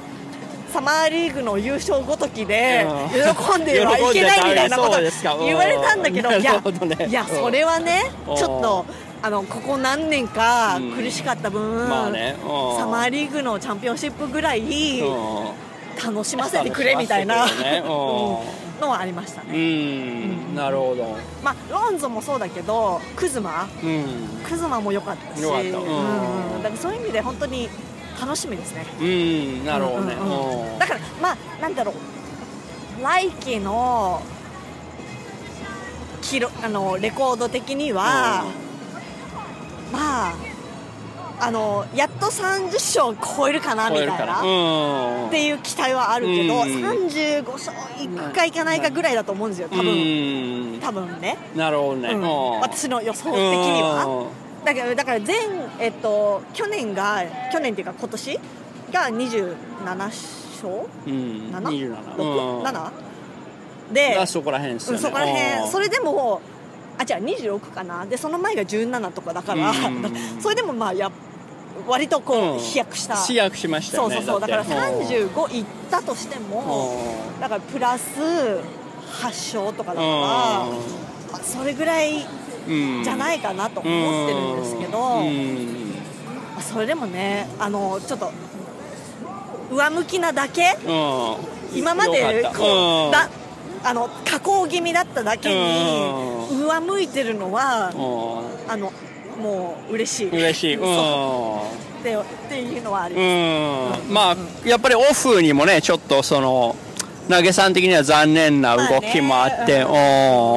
[0.73, 3.09] サマーリーグの優勝ごときでうん。
[3.09, 4.99] 喜んではいけないみたいなこと
[5.45, 7.07] 言われたんだけどいやなるほどね。
[7.07, 8.35] いやそれはねうん。
[8.35, 8.85] ちょっと
[9.21, 12.35] あのここ何年かうん苦しかった分、まあね。
[12.43, 12.77] うん。
[12.77, 15.66] サマーリーグのチャンピオンシップぐらいうん
[16.03, 17.81] 楽しませてくれみたいな、ね。
[17.81, 20.55] のはありましたうね、ん。
[20.55, 21.17] なるほど。
[21.43, 23.67] まあロンゾもそうだけどクズマ。
[23.83, 24.03] うん。
[24.47, 25.43] クズマも良かったし。
[25.43, 26.55] うん。
[26.55, 26.63] うん。
[26.63, 27.69] だからそういう意味で本当に
[28.19, 28.85] 楽しみですね。
[28.99, 29.65] うん。
[29.65, 30.13] なるほどね。
[30.13, 31.95] うんうんだからまあなんだろう。
[33.03, 34.21] 来季の
[36.21, 38.43] 記録あのレコード的には、
[39.91, 40.35] まあ
[41.39, 45.27] あのやっと30勝超えるかなみたいな、うん。
[45.27, 46.61] っていう期待はあるけど、うん。
[46.61, 50.79] 35勝いくかいかないかぐらいだと思うんですよ多分、うん。
[50.79, 52.09] 多分ね、なるほどね。
[52.09, 52.21] うん。
[52.21, 52.59] うん。
[52.61, 54.27] 私の予想的には。
[54.65, 55.35] だからだから前、
[55.79, 57.23] えっと、去年が
[57.53, 58.39] 去年っていうか今年
[58.91, 61.51] が27勝うん。
[61.53, 62.63] 7 27 6うん。
[62.63, 62.91] 7
[63.93, 64.97] でがそこら辺ですよね。
[64.97, 65.31] うんそこらうん。
[65.33, 66.41] 辺それでも
[66.97, 68.05] あじゃあ26かな。
[68.05, 70.13] でその前が17とかだから、うん。
[70.41, 71.11] それでもまあや
[71.87, 72.59] 割とこう、うん。
[72.59, 73.15] 飛躍した。
[73.15, 74.39] 飛躍しましたそうそうそう。
[74.41, 76.95] だからって35いったとしても
[77.35, 77.41] うん。
[77.41, 78.01] だからプラス
[79.21, 80.67] 8勝とかだから、ま
[81.33, 82.25] あそれぐらい
[82.67, 85.21] うんじゃないかなと思ってるんですけど、
[86.61, 88.31] それでもねあのちょっと
[89.71, 91.35] 上向きなだけうん。
[91.73, 93.29] 今までこうだ
[93.89, 98.91] あの下降気味だっただけに上向いてるのはうあの
[99.41, 100.27] もう嬉しい。
[100.27, 100.75] ん嬉しい。
[100.75, 101.57] うん。
[101.59, 104.13] ってっていうのはあります、うん。
[104.13, 104.35] まあ
[104.67, 106.75] やっぱりオフにもねちょっとその
[107.29, 109.91] 投げさん的には残念な動きもあって、ま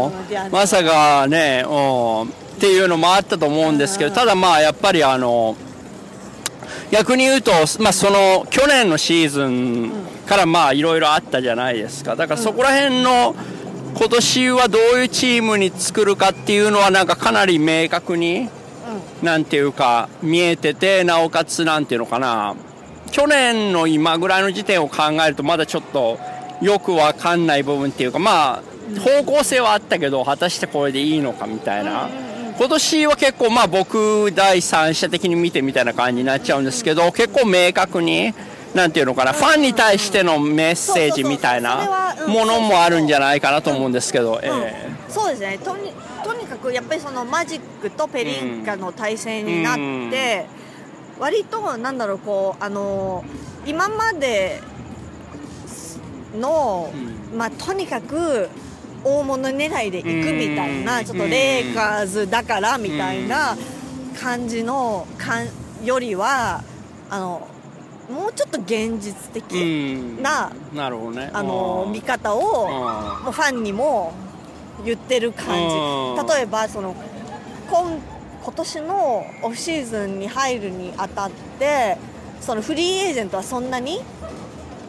[0.06, 0.08] あ
[0.46, 2.22] ねまさかね、うん。
[2.24, 2.26] っ
[2.58, 5.56] ていうのもあったと思うんですけど、ただまあやっぱりあの
[6.90, 9.92] 逆に言うと、まあ、その去年のシーズン
[10.26, 12.16] からまあいろいろあったじゃないですか。
[12.16, 13.34] だからそこら辺の
[13.96, 18.48] 今年はどういうチームに作るかっていうのはなんかかなり明確に
[19.22, 22.54] なんていうか見えててなおかつなんていうのかな。
[23.10, 26.18] 去年の今ぐらいの時点を考えるとまだちょっと
[26.60, 28.62] よくわかんない部分っていうかまあ
[29.00, 32.08] 方向性はあったけど果たしてこれでいいのかみたいな
[32.60, 38.34] 今年は結構まあ僕第三者的に見てみたいな感じになっちゃうんですけど結構明確に
[38.74, 44.90] なんていうのかなファンに対してのメッセージみたいなものもあるんじゃないかなと思うんですけど、ええ。
[45.08, 45.58] そうですね。
[45.64, 45.90] とに
[46.22, 49.76] とにかくやっぱりそのマジックとペリンカの対戦になっ
[50.10, 50.44] て、
[51.18, 53.24] 割となんだろうこうあの
[53.64, 54.60] 今まで
[56.38, 56.92] の、
[57.34, 58.50] まあとにかく
[59.04, 61.04] 大物狙いでいくみたいな、うん。
[61.04, 63.56] ちょっとレイカーズだからみたいな
[64.20, 65.48] 感じのかん
[65.84, 66.62] よりは
[67.08, 67.48] あの
[68.10, 69.56] もうちょっと現実的う
[70.20, 70.22] ん。
[70.22, 71.30] な、なるほどね。
[71.32, 71.92] あのうん。
[71.92, 73.24] 見方を、うん。
[73.24, 74.12] もうファンにも
[74.84, 76.26] 言ってる感うん。
[76.26, 76.94] じ例えばその
[77.70, 77.98] 今
[78.42, 81.98] 今年のオフシーズンに入るにあたって
[82.40, 84.00] そのフリーエージェントはそんなに？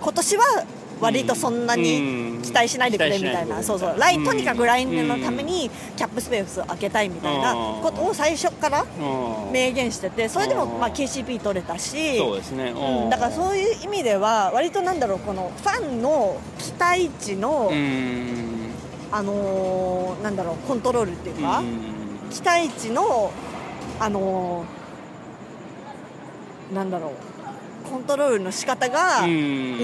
[0.02, 0.66] 今年は
[1.02, 3.64] 割とそんなに期待しないでくれみたいな、うん。
[3.64, 4.00] そうそう。
[4.00, 5.48] 来とにかく来年のためうん。
[5.48, 7.82] にキャップスペースを開けたいみたいなうん。
[7.82, 9.52] ことを最初からうん。
[9.52, 10.80] 明言しててそれでもうん。
[10.80, 18.72] まあ KCP 取れたしそうですね、うん、だからそういう意味では割となんだろうこのファンの期待値の、うん。
[19.12, 22.30] あのーなんだろうコントロールっていうか、うん。
[22.30, 23.32] 期待値の
[24.00, 27.31] あのーなんだろう
[27.92, 29.28] コントロールの仕方がう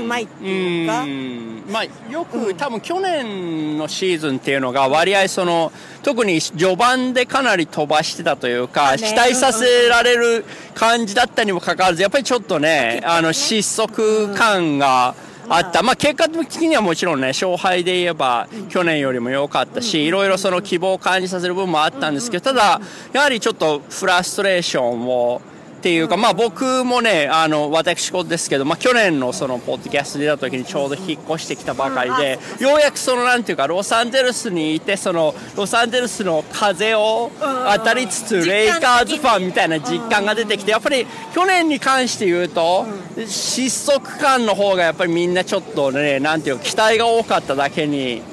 [0.06, 1.72] まいっていうか、ん。
[1.72, 2.56] まあ、よく、うん。
[2.56, 8.98] 多分去年のシーズンっていうのが割合その特に序盤でかなり飛ばしてたというか、ね。
[9.00, 15.13] 期待させられる感じだったにもかかわらずやっぱりちょっとねあの失速感が
[15.50, 25.41] あった、まあ、結果的にはもちろんね勝敗で言えば去年よりも良かったし、いろいろその希望を感じさせる部分もあったんですけど、ただやはりちょっとフラストレーションを
[25.77, 42.87] っていうか、まあ僕もね、あの、私事ですけど、まあ去年のそのポッドキャストで出た時にちょうど引っ越してきたばかりで、ようやくそのなんていうか、ロサンゼルスにいて、その、ロサンゼルスの風を当たりつつ、レイカーズファンみたいな実感が出てきて、やっぱり去年に関して言うと、
[43.27, 48.23] 失速感の方がやっぱりみんなちょっとね、なんていうか、期待が多かっただけに、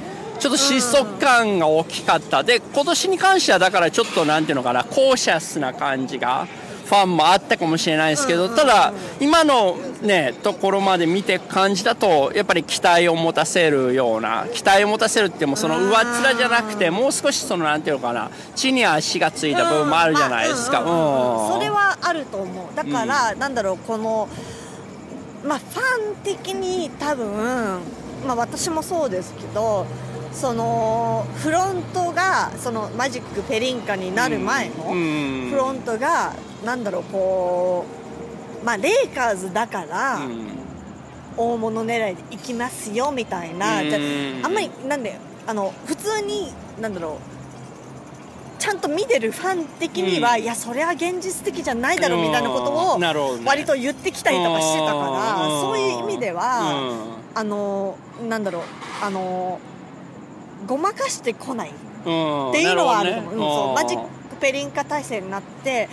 [0.41, 2.43] ちょっと失速感が大きかった。
[2.43, 6.47] で、今年に関してはだからちょっとなんていうのかな、コーシャスな感じが、
[6.87, 20.81] ファンもあったかもしれないですけど、ただ、今のね、ところまで見て感じだと、やっぱり期待を持たせるような、期待を持たせるってもその上っ面じゃなくて、もう少しそのなんていうのかな、地に足がついた部分もあるじゃないですか。
[20.81, 20.87] うん。
[21.55, 22.77] それはあると思う。
[22.77, 24.29] だから、なんだろうこの
[25.47, 27.81] まあファン的に多分、
[28.27, 29.87] まあ、私もそうですけど
[30.33, 35.51] そのフロントがそのマジックペリンカになる前のうん。
[35.51, 36.33] フロントが
[36.65, 37.85] なんだろうこ
[38.63, 40.49] うまあレイカーズだからうん
[41.37, 43.91] 大物狙いで行きますよみたいなうん。
[43.91, 43.99] じゃ
[44.45, 47.19] ああんまりなんであの普通になんだろ
[48.59, 50.43] うちゃんと見てるファン的には、うん。
[50.43, 52.99] いやそれは現実的じゃないだろうみたいなことを
[53.45, 55.61] 割と言ってきたりとかしてたからうん。
[55.61, 57.03] そういう意味では、
[57.35, 58.63] あのなんだろう
[59.03, 59.59] あの
[60.67, 61.73] ごまかしてこないっ
[62.07, 62.53] うん。
[62.53, 65.89] ていうのはあると思う,、んマジッうんクペリンカ体制になって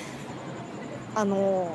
[1.16, 1.68] あの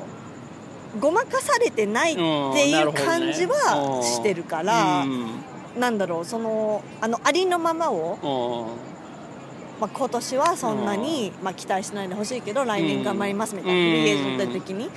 [0.99, 2.21] ごまかされてないって
[2.69, 5.43] いう感じはしてるから、うん。
[5.79, 9.79] なんだろうそのあのありのままを、うん。
[9.79, 13.85] まあ、今年はそんなに、まあ、期待しないでほしいけど来年頑張りますみたいな、うん。
[13.85, 14.91] フリーエージェント的に、うん。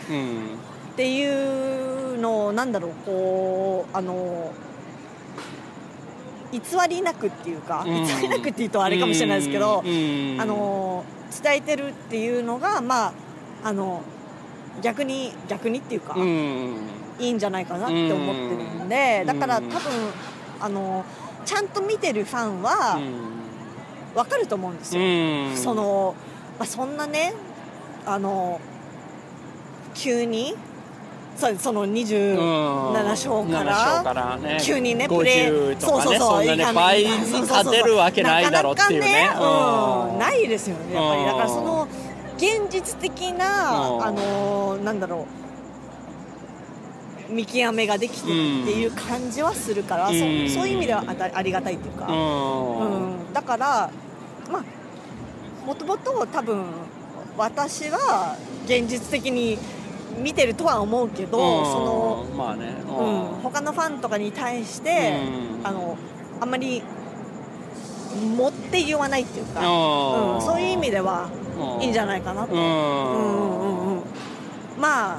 [0.93, 4.53] っていうのをなんだろうこうあの
[6.51, 8.07] 偽りなくっていうか、うん。
[8.07, 10.41] 偽りなくっていうとあれかもしれないですけど、うん。
[10.41, 11.05] あの
[11.43, 13.13] 伝えてるっていうのがまあ
[13.65, 14.03] あの
[14.83, 16.75] 逆に逆にっていうか、うん。
[17.19, 19.27] いいんじゃないかなって思ってるんで、うん。
[19.27, 19.79] だから多分
[20.61, 21.05] あの
[21.45, 22.99] ちゃんと見てるファンは
[24.15, 25.57] 分かると思うんですよ、うん。
[25.57, 26.15] その、
[26.59, 27.35] まあ、そんなね
[28.07, 28.61] あの
[29.95, 30.55] 急に
[31.37, 32.37] そうその27
[32.93, 37.09] 勝か7勝から急にねプレー50とかねそうそうそうそんなね倍に
[37.43, 39.27] 勝てるわけないだろうっていうね。
[39.27, 41.21] なかなかねうん、ないですよねやっぱり。
[41.21, 41.89] うんだからその
[42.41, 44.05] 現実的なうん。
[44.05, 45.27] あのなんだろ
[47.29, 47.33] う。
[47.33, 50.49] 見極めができてるっていう感じはするから、うん。
[50.49, 53.25] そそういう意味ではあたありがたいっていうか、うん。
[53.27, 53.91] うん、だから
[54.51, 56.65] まあもともと多分
[57.37, 59.59] 私は現実的に
[60.19, 62.75] 見てるとは思うけど、その、うんまあね。
[62.89, 65.21] うん、他のファンとかに対して、
[65.61, 65.67] うん。
[65.67, 65.97] あの
[66.41, 66.83] あんまり
[68.37, 69.61] 持って言わないっていうか、
[70.41, 71.40] そういう意味ではうん
[71.81, 74.03] いいんじゃないかなと、ううんんうんうんうん。
[74.81, 75.19] まあ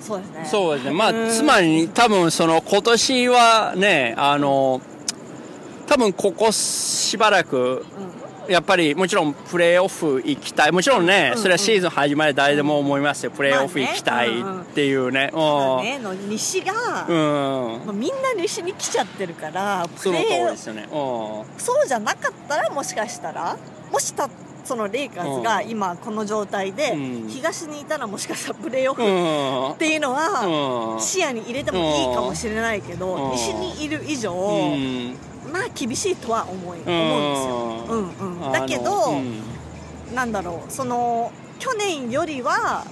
[0.00, 0.48] そうですね。
[0.50, 4.80] そうですね、まあ、うんつまり多分その今年はね、あの
[5.86, 7.84] 多分ここしばらく、
[8.48, 15.38] やっぱりもちろんプレーオフ行きたい、もちろんね、うんそれはシーズン始まり誰でも思いますよ、プレーオフ行きたいっていうね、うん。
[15.40, 15.98] まあね。
[15.98, 16.72] の西が、
[17.08, 17.12] う
[17.82, 20.88] ん、まあみんな西に来ちゃってるからプレーですよね、うん。
[21.58, 23.56] そうじゃなかったらもしかしたら
[23.90, 24.28] もした
[24.66, 27.28] そのレイカーズが今この状態で、うん。
[27.28, 29.72] 東にいたらもしかしたらプレーオフうん。
[29.72, 31.00] っていうのはうん。
[31.00, 33.30] 視野に入れてもいいかもしれないけど、うん。
[33.32, 35.16] 西にいる以上、うん。
[35.52, 36.88] まあ厳しいとは思い、うん。
[36.88, 39.42] 思うんですよ、うんうん、だけど、うん。
[40.14, 42.84] なんだろうその去年よりは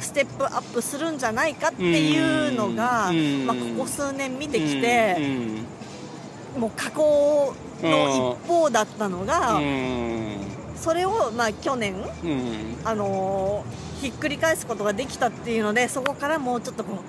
[0.00, 3.46] ステップアップするんじゃないかっていうのが、うん。
[3.46, 6.60] まあ、ここ数年見てきて、うん。
[6.60, 17.00] もう過去の一方だったのが、うんそれをまあ去年、うんあのーひっくり返すことができたっていうのでそこからもうちょっとこ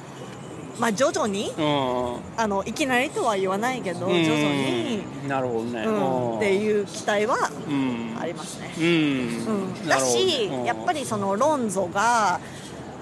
[0.77, 8.17] う、まあ、徐々にうんあのいきなりとは言わないけど徐々に、うんなるほどね、うん、っていう期待はうん。
[8.19, 8.73] ありますね。
[8.77, 10.63] うんうん、だし、うん。
[10.63, 12.39] やっぱりそのロンゾが、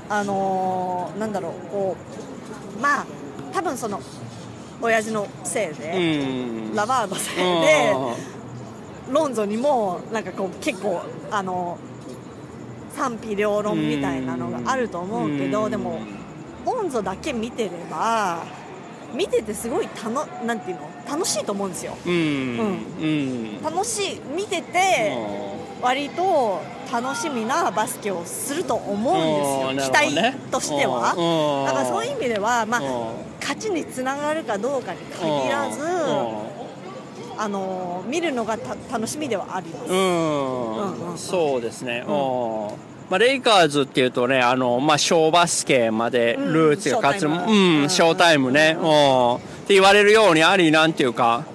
[0.10, 1.95] あのーなんだろうこ
[2.77, 3.06] うまあ
[3.53, 4.01] 多分その
[4.82, 7.95] 親父のせいで、うんラバーのせいで、
[9.11, 11.77] ロンゾにもなんかこう結構あの
[12.95, 15.71] 賛否両論みたいなのがあると思うけど、うん。
[15.71, 15.99] でも
[16.65, 18.43] ロンゾだけ見てれば
[19.13, 20.81] 見ててすごいたのなんていうの？
[21.09, 21.97] 楽しいと思うんですよ。
[22.05, 22.13] うん。
[22.13, 23.63] うん。
[23.63, 25.15] 楽しい見てて
[25.81, 26.59] 割と
[26.91, 31.13] 楽しみなバスケをすると思うんですよ、期待としては。
[31.67, 32.81] だからそういう意味では、まあ、
[33.39, 35.79] 勝ちにつながるかどうかに限らず
[37.38, 42.13] あの見るのがた楽しみではあります、うん、うんそうですね、うん。
[42.13, 42.69] うん
[43.10, 48.88] まあ、レイカーズっていうとねあの、まあ、小バスケまでルーツが勝つ、ううんん、ショータイムね、ううん。
[48.88, 51.45] んって言われるようにありなんていうか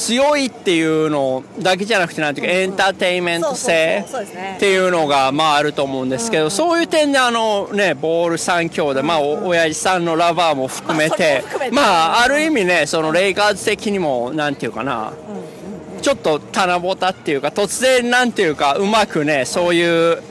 [0.00, 4.02] 強いっていうのだけじゃなくてなんていうか、エンターテインメント性
[4.56, 11.44] っていうのがまああると思うんですけど、そういう点であのねボール3兄弟、まあお親父さんのラバーも含めて。
[11.72, 15.12] まあある意味ねそのレイカーズ的にもなんていうかな、
[16.00, 20.22] ちょっと棚ぼたっていうか突然なんていうかうまくねそういう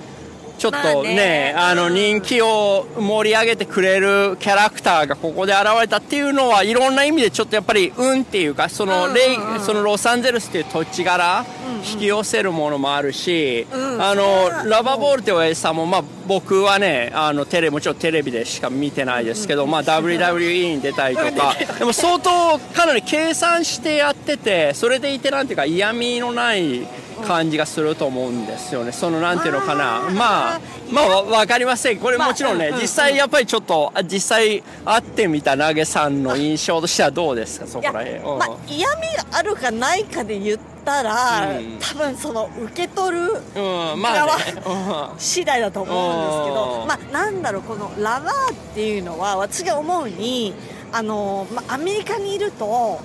[0.60, 1.94] ちょっまあとね,、ねあのうん。
[1.96, 11.46] 人気を盛り上げてくれるキャラクターがここで現れたっていうのはいろんな意味でちょっとやっぱり運っていうかその,、うんレイそのロサンゼルスっていう土地柄、
[11.94, 14.02] 引き寄せるものもあるし、うん。
[14.02, 26.88] あのラバーボールって親父さんも、まあ、僕はねあのテレもちろんテレビでしか見てないですけど、まあ、WWE に出たりとかでも相当かなり計算してやっててそれでいてなんていうか嫌味のない
[27.20, 28.92] 感じがすると思うんですよね。
[28.92, 30.10] そのなんていうのかな。
[30.12, 30.62] まあ
[30.92, 32.00] まあわわかりません。
[32.00, 37.68] これまあもちろんね、実際やっぱりちょっとあ実際会ってみた投げさんの印象としてはどうですか？
[37.68, 38.38] そこら辺、うん。
[38.38, 41.78] まあ、嫌味があるかないかで言ったら、うん。
[41.80, 43.24] 多分その受け取る
[43.56, 43.60] う
[43.96, 44.44] んまあね。
[45.18, 46.56] 次第だと思うんですけうん。
[46.56, 50.54] ど、まあ、なんだろうこのラバーっていうのは私が思うに
[50.92, 53.00] あの、まあ、アメリカにいると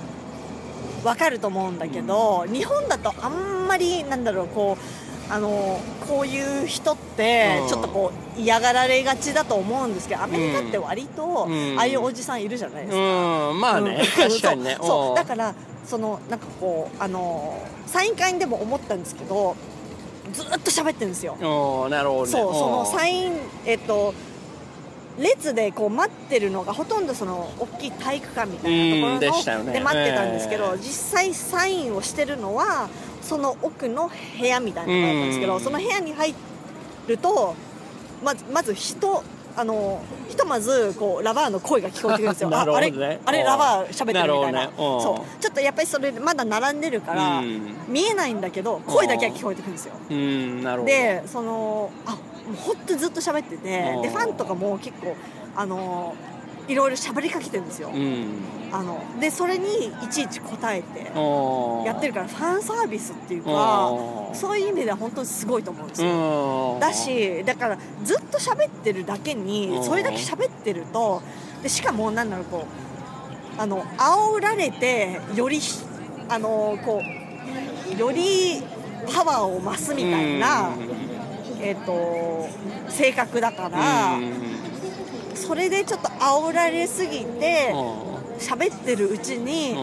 [1.04, 7.68] 分かると思うんだけど、日本だとあんまりなんだろうこうあのこういう人ってうん。
[7.68, 11.78] ちょっとこう嫌がられがちだと思うんですけどアメリカって割とうん。
[11.78, 13.50] ああいうおじさんいるじゃないですか。
[13.50, 13.60] うん。
[13.60, 14.06] まあね、うん。
[14.28, 14.76] 確かにね。
[14.80, 15.16] そう。
[15.16, 15.54] だから
[15.86, 19.56] そのなんかこうあのサイン会でも思ったんですけど
[20.32, 21.36] ずっと喋ってるんですよ。
[21.40, 21.90] うん。
[21.90, 22.30] なるほどね。
[22.30, 22.54] そう。
[22.54, 23.32] そのサイイン
[23.66, 24.14] えっと
[25.18, 30.78] 列でこう待ってるのがほとんどその大きい体育館みたいなところので待ってたんですけど、ええ。
[30.78, 30.82] 実
[31.18, 32.88] 際サインをしてるのは
[33.22, 35.60] その奥の部屋みたいなところだったんですけど、うん。
[35.60, 36.34] その部屋に入
[37.06, 37.54] ると
[38.24, 39.22] まずまず人
[39.56, 42.50] あのひとまずこうラバーの声が聞こえてくるんですよ。
[42.52, 43.44] あれあれうん。
[43.44, 44.70] ラバー喋ってるみたいな。
[44.76, 45.40] そう。
[45.40, 47.76] ちょっとやっぱりそれまだ並んでるから、うん。
[47.86, 49.94] 見えないんだけど声だけは聞こえてくるんですよ。
[50.84, 52.16] でそのあ
[52.46, 54.02] もう本当にずっと喋っててうん。
[54.02, 55.16] でファンとかも結構
[55.56, 56.14] あの
[56.66, 58.40] いろいろ喋りかけてるんですよ、うん。
[58.72, 61.84] あのでそれにいちいち答えてうん。
[61.84, 64.34] やってるからファンサービスっていうかうん。
[64.34, 66.80] そういう意味では本当にすごいと思うんですよ、うん。
[66.80, 69.84] だしだからずっと喋ってるだけにうん。
[69.84, 71.22] それだけ喋ってると
[71.62, 72.66] でしかもなんだろうこ
[73.58, 75.84] うあの煽られてよりひ
[76.28, 77.00] あのこ
[77.94, 78.62] うより
[79.12, 80.70] パワーを増すみたいな、
[81.64, 82.48] えっと
[82.88, 84.18] 性格だから、
[85.34, 87.72] それでちょっと煽られすぎて
[88.38, 89.74] 喋ってるうちに、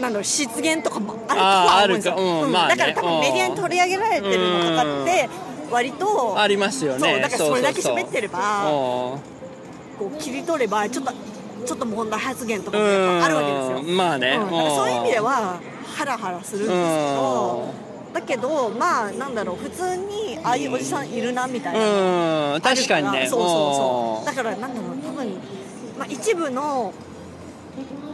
[0.00, 2.52] なんだろう失言とかもあるとは思うんですよ、うんうん。
[2.52, 2.76] まあね。
[2.76, 5.28] だから多分メディアに取り上げられてるのとかって
[5.70, 6.98] 割とありますよね。
[7.00, 8.64] そうだからそれだけ喋ってればば
[9.98, 11.12] こう切り取ればちょっと
[11.64, 15.58] ちょっと問題発言とかもあるわけですよ、まあね、うん、そういう意味では
[15.96, 17.72] ハラハラするんですけど
[18.14, 23.26] だけどまあなんだろう普通にああいうおじさんいるなみたいな、うん確かにね。
[23.26, 24.26] そうそうそう。
[24.26, 25.32] だからなんだろう多分、
[25.98, 26.94] まあ、一部の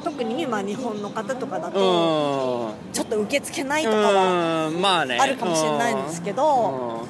[0.03, 1.73] 特にまあ日本の方とかだうん。
[1.75, 4.69] とちょっと受け付けないとかは
[5.21, 7.07] あるかもしれないんですけど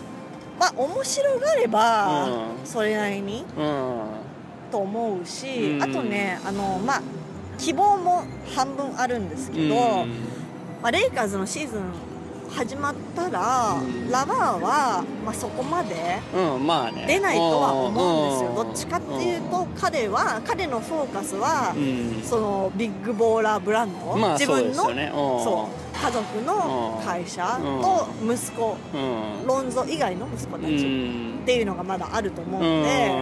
[0.58, 2.66] まあ面白がればうん。
[2.66, 3.44] それなりに
[4.72, 5.82] と思うしうん。
[5.84, 7.02] あとねあのまあ
[7.56, 8.24] 希望も
[8.56, 9.74] 半分あるんですけど、
[10.82, 11.82] まあ、レイカーズのシーズン
[12.54, 14.10] 始まったら、うん。
[14.10, 15.94] ラバーは、まあ、そこまで
[17.06, 22.22] 出ないとは思うんですよ、うんどっちかっていうと彼は彼のフォーカスは、うん。
[22.22, 24.74] そのビッグボーラーブランド、まあ自分の？
[24.74, 29.46] そう家族の会社と息子、うん。
[29.46, 30.72] ロンゾ以外の息子たち。
[30.72, 31.40] うん。
[31.42, 33.12] っていうのがまだあると思うので、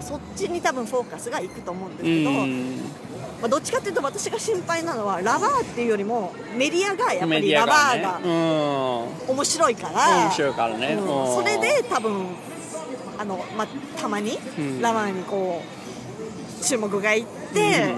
[0.00, 2.30] そっちに多分フォーカスがいくと思うんですけど、
[3.42, 9.34] まあ、どっちかっていうと私が心配なのはラバーっていうよりもメディアがやっぱりラバーねがうん。
[9.34, 10.94] 面白いから、面白いからね。
[10.94, 11.26] うん。
[11.26, 11.34] うん。
[11.34, 12.26] それで多分
[13.18, 13.68] あの、まあ、
[14.00, 14.80] たまにうん。
[14.80, 17.92] ラバーにこう注目がいって、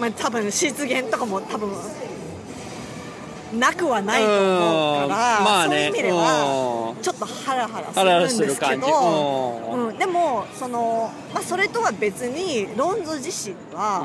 [0.00, 1.70] まあ、多分失言とかも多分
[3.60, 5.44] なくはないと思うから、うん。
[5.44, 5.68] まあね。
[5.68, 9.86] そういう意味ではちょっとハラハハラするんですけど、うん。
[9.86, 14.04] うん、でもその、まあ、それとは別にロンゾ自身は、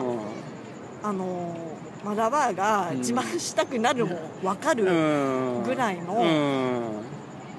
[1.05, 1.55] あの
[2.03, 4.85] まあラバーが自慢したくなるも分かる
[5.63, 7.03] ぐらいの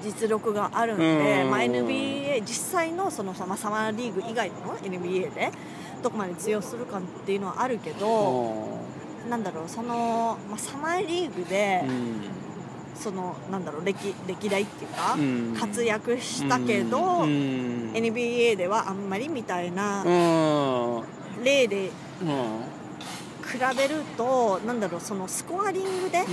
[0.03, 1.49] 実力があるんで、うん。
[1.49, 5.51] まあ、NBA 実際のそのまあサマーリーグ以外の NBA で
[6.03, 8.79] どこまで通用するかっていうのはあるけど、
[9.29, 11.83] なんだろうその、まあ、サマーリーグで、
[12.95, 15.55] そのなんだろう歴歴代っていうか、うん。
[15.57, 20.03] 活躍したけど、NBA ではあんまりみたいな
[21.43, 22.25] 例で比
[23.77, 26.25] べるとなんだろうそのスコアリングで、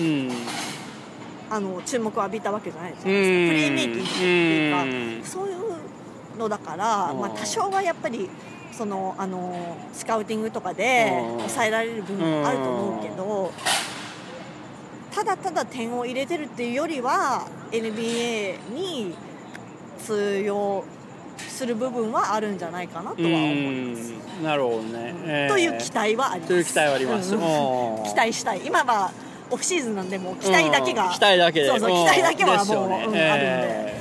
[1.50, 7.20] あの注目を浴びたわけじゃないですか、プレーメイキングっていうか、そういうのだから、うん。
[7.20, 8.28] まあ、多少はやっぱり
[8.72, 11.38] そのあのスカウティングとかでうん。
[11.38, 13.52] 抑えられる部分もあると思うけど、
[15.14, 19.14] ただただ点を入れてるっていうよりは NBA に
[19.98, 20.84] 通用
[21.36, 24.12] する部分はあるんじゃないかなとは思います。
[24.42, 26.48] なるほどね、えー、という期待はあります。
[26.48, 27.34] という期待はあります。
[27.34, 27.40] うん。
[28.04, 28.62] 期待したい。
[28.64, 29.12] 今は
[29.50, 31.62] オフシーズンなんでもう期待だけが、期待だけ。
[31.62, 33.04] でそうそう期待だけはもう、ね。
[33.06, 33.94] うんあるんで、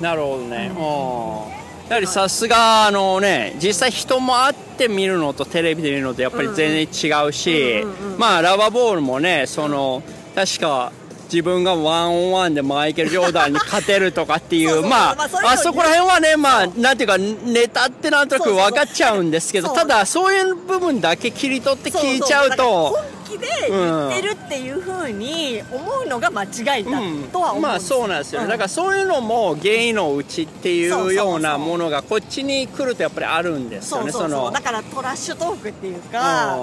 [0.00, 1.60] なるほどね、うん。
[1.90, 7.84] やはりさすがあのね実際人も会って見るのとテレビで見るのとやっぱり全然違うし、
[8.16, 10.02] まあラバーボールもねその
[10.34, 10.92] 確か
[11.32, 26.90] 自分がワンオンワンでマイケル・ジョーダンに勝てるとかっていうまあ、あそこら辺はねまあなんていうかネタってなんとなく分かっちゃうんですけどただそういう部分だけ切り取って聞いちゃうと本気で言ってるっていうふうに思うのが間違いだ
[27.32, 28.48] とは思う、まあそうなんですよ、ね。
[28.48, 34.10] だからそういうのも芸のうちっていうようなものがこっちに来るとやっぱりあるんですよね。
[34.10, 36.58] そうだからトラッシュトークっていうか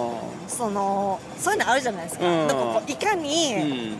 [0.47, 3.97] そのそういうのあるじゃないですか,、なんかいかに、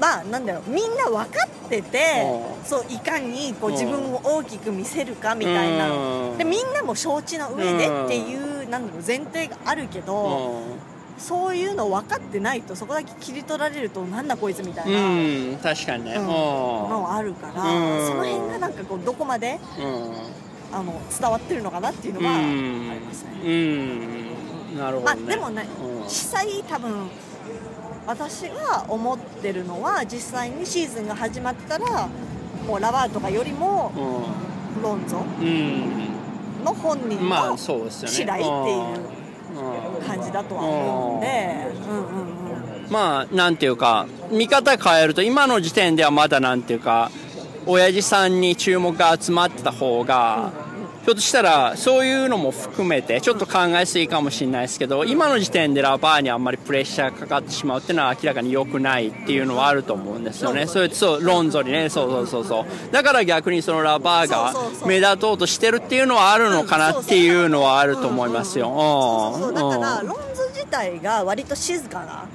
[0.00, 2.24] まあなんだろうみんな分かってて
[2.64, 5.90] そういかにこう自分を大きく見せるかみたいな。
[6.38, 10.62] でみんなも承知の上でっていうなんだろう前提があるけど
[11.18, 15.02] そういうの分かってないとそこだけ切り取られるとなんだこいつみたいな、う
[15.54, 17.52] ん、確かにね、うん、のあるから
[18.06, 19.60] その辺がなんかこうどこまで、
[20.72, 22.40] あの伝わってるのかなっていうのはあ
[22.94, 23.30] りますね。
[23.44, 24.78] うん。
[24.78, 25.66] なるほど、ね、まあ、でもね、
[26.04, 27.10] 実際多分
[28.06, 32.08] 私が思ってるのは実際にシーズンが始まったら
[32.66, 33.92] もうラバーとかよりも
[34.82, 35.24] ロンゾ
[36.64, 38.52] の本人の次第ってい
[40.02, 47.10] う感じだとは思うんで、うんうんうん、まあなんていうか見方変えると今の時点ではまだなんていうか
[47.66, 50.69] 親父さんに注目が集まってた方が、うん
[51.02, 60.66] ひょっとしたらそういうのも含めてちょっと考えすぎかもしれないですけど今の時点でラバーにあんまりプレッシャーかかってしまうっていうのは明らかに良くないっていうのはあると思うんですよね。
[60.66, 61.88] それそうロンゾにね。
[61.88, 62.92] そうそうそうそう。
[62.92, 64.52] だから逆にそのラバーが
[64.86, 68.70] 目立とうとしてるっていうのはあるのかなっていうのはあると思いますよ。
[69.54, 72.28] だからロンゾ自体が割と静かな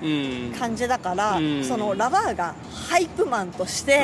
[0.57, 2.55] 感じだから、そのラバーが
[2.89, 3.99] ハイプマンとして、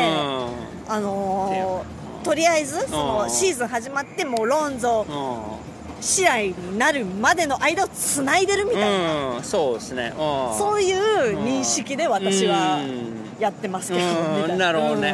[0.88, 5.06] あのーとりあえずそのシーズン始まってもうロンゾ
[6.00, 10.14] 試合になるまでの間をつないでるみたいな、うん、そうですね。
[10.18, 12.80] そういう認識で私は
[13.42, 14.72] やってますけど、な。
[14.72, 15.14] るほどね、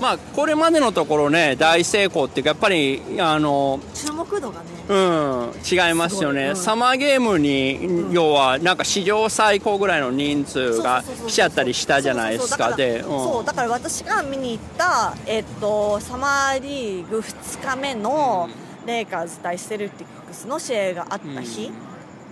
[0.00, 12.74] まあこれまでのところね大成功っていうかやっぱりあの注目度がねうん違いますよね、うん、サマーゲームに、うん、要はなんか史上最高ぐらいの人数が来ちゃったりしたじゃないですか。
[12.74, 18.48] でそうだから私が見に行った、えっと、サマーリーグ2日目の
[18.86, 21.70] レイカーズ対セルティックスの試合があった日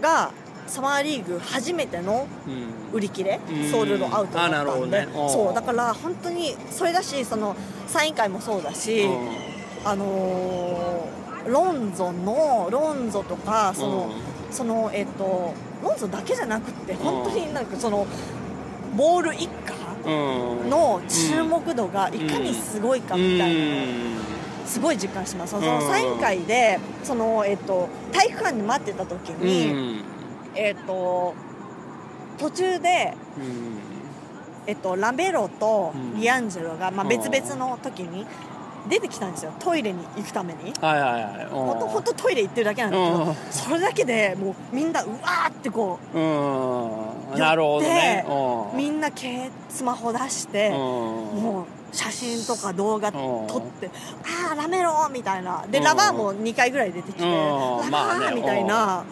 [0.00, 0.32] が、
[0.68, 2.26] サマーリーグ初めての
[2.92, 7.56] 売り切れ、うん、ソールドアウトだったんで、ね、そうだから本当にそれだしその
[7.86, 9.08] サイン会もそうだし、
[9.84, 14.12] あのー、ロンゾのロンゾとかその、
[14.50, 18.06] そのえっ、とロンゾだけじゃなくて本当になんかその
[18.96, 19.78] ボール一家
[20.68, 24.18] の注目度がいかにすごいかみたいな。
[24.68, 25.52] すごい実感します。
[25.52, 30.04] そのサイン会でその、えっと、体育館で待ってた時に、
[30.58, 31.34] えっ、ー、と
[32.38, 33.78] 途中で、うん、
[34.66, 38.26] えっ、と、ラメロとリアンジェロが、まあ、別々の時に
[38.88, 39.52] 出てきたんですよ。
[39.58, 40.72] トイレに行くために。
[40.80, 41.46] はいはいはい。
[41.50, 47.38] 本当本当トイレ行ってるだけなんですけどそれだけでもうみんなうわーってこううん。
[47.38, 48.24] なるほどね。
[48.74, 49.10] みんな
[49.68, 53.90] スマホ出してもう写真とか動画撮って
[54.24, 55.66] ああラメロみたいな。
[55.70, 57.28] でラバーも2回ぐらい出てきてラ
[57.90, 59.04] バーみたいな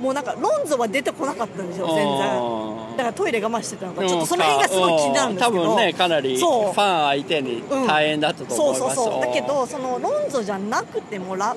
[0.00, 2.96] もうなんかロンゾは出てこなかったんですよ全然。
[2.96, 4.06] だからトイレ我慢してたのか。
[4.06, 5.62] ちょっとその辺がすごい気になるんですけど。
[5.62, 9.20] 多分ねかなりファン相手に大変だったと思います、うん、そうそうそう。
[9.22, 11.56] だけどそのロンゾじゃなくてもラ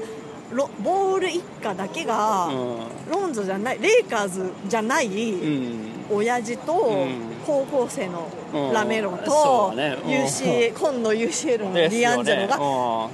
[0.51, 7.07] ロボール一家だけが、うん、ロンゾじゃないレイカーズじゃない、うん、親父と
[7.45, 8.29] 高校生の
[8.73, 13.09] ラメロと、ね、UC 今度 UCL のディアンジェロが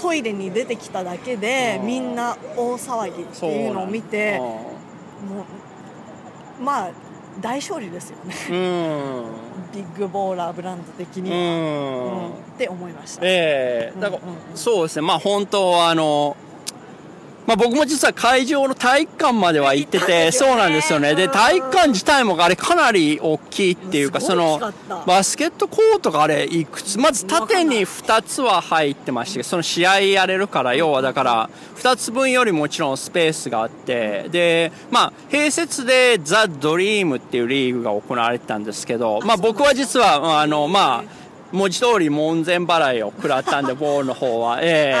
[0.00, 4.66] トイレに出てきただけでみんな大騒ぎっていうのを見ても
[6.60, 6.90] うまあ
[7.40, 8.34] 大勝利ですよね。
[9.72, 11.40] ビッグボーラーブランド的には、う
[12.30, 13.20] ん、って思いました。
[13.24, 13.96] ええ。
[13.96, 14.22] ー、だから、
[14.56, 15.06] そうですね。
[15.06, 16.36] まあ本当はあの
[17.48, 21.14] まあ、僕も実は会場の体育館までは行ってて、そうなんですよね。
[21.14, 24.60] で、体育館自体もあれかなり大きいっていうか、その、
[25.06, 44.60] バスケットコートがあれいくつ、まず縦に2つは入ってまして、その試合やれるから、要はだから、2つ分よりもちろんスペースがあって、で、まあ、併設でザ・ドリームっていうリーグが行われてたんですけど、まあ僕は実は、あの、まあ、文字通り門前払いを食らったんで、ボールの方は。
[44.60, 44.94] え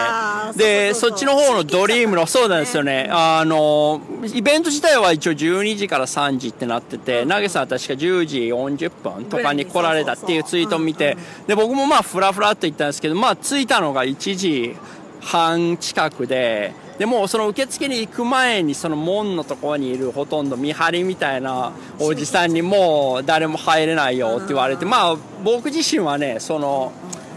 [0.54, 0.58] え。
[0.58, 3.08] で、そっちの方のドリームの、そうなんですよね。
[3.10, 4.00] あの、
[4.34, 14.76] イベント自体は一応12時から3時ってなってて、投げさんは確か10時40分とかに来られたっていうツイートを見て、で、僕もまあ、ふらふらっと行ったんですけど、まあ、着いたのが1時
[15.20, 26.92] 半近くで、でもその受付に行く前にその門のところにいるほとんど見張りみたいなおじさんにもう誰も入れないよって言われてまあ僕自身はねその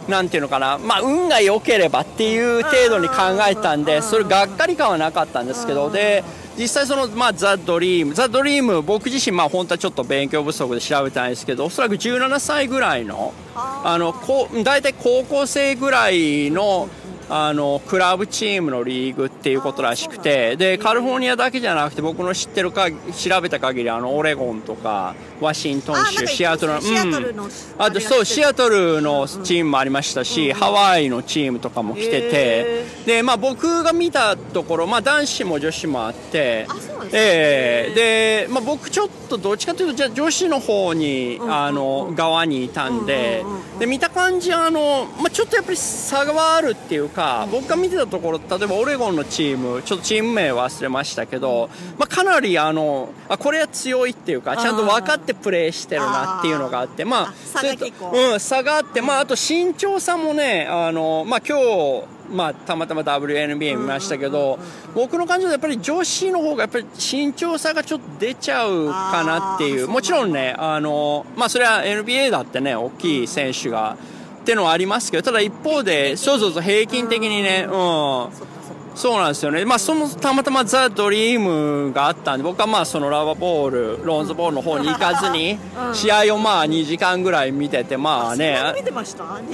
[0.10, 3.16] なんていうのかなまあ運が良ければっていう程度に考
[3.48, 6.24] えたんでそれがっかり感はなかったんですけどで
[6.58, 16.90] 実際その、まあ、ザ・ドリームザ・ドリーム僕自身まあ本当はちょっと勉強不足で調べたんですけどおそらく17歳ぐらいのあのこ大体高校生ぐらいの
[17.34, 36.68] あのクラブチームのリーグっていうことらしくてでカリフォルニアだけじゃなくて僕の知ってるか調べた限りあのオレゴンとかワシントン州シアトルの、うん、あとそうシアトルのチームもありましたし、ハワイのチームとかも来ててで、まあ、僕が見たところ、まあ、男子も女子もあって
[37.14, 43.44] えー、で、まあ、僕ちょっとどっちかというとじゃ女子の方に、あの側にいたんで,、
[43.80, 47.21] で見た感じあの、まあ、ちょっとやっぱり差があるっていうか
[47.52, 64.58] 僕が見てたところ例えばオレゴンのチームちょっとチーム名忘れましたけど、まあ、かなりあのあこれは強いっていうかちゃんと分かってプレーしてるなっていうのがあってまあ差が結構、うん、差があって、まあ、あと身長差もねあの、まあ、今日まあ、たまたま WNBA 見ましたけど、
[64.96, 69.90] 僕の感じでやっぱり女子の方がやっぱり身長差がちょっと出ちゃうかなっていう。
[69.90, 73.98] もちろんねあの、まあ、それは NBA だってね大きい選手が
[74.42, 78.51] ってのはありますけどただ一方でそうそうそう平均的にねうん。
[78.96, 85.58] そうなんですよね、まあ、そのたまたまザ・ドリームがあったんで僕はまあそのラバーボールローンズボールの方に行かずに
[85.94, 88.58] 試合をまあ2時間ぐらい見ててまあね。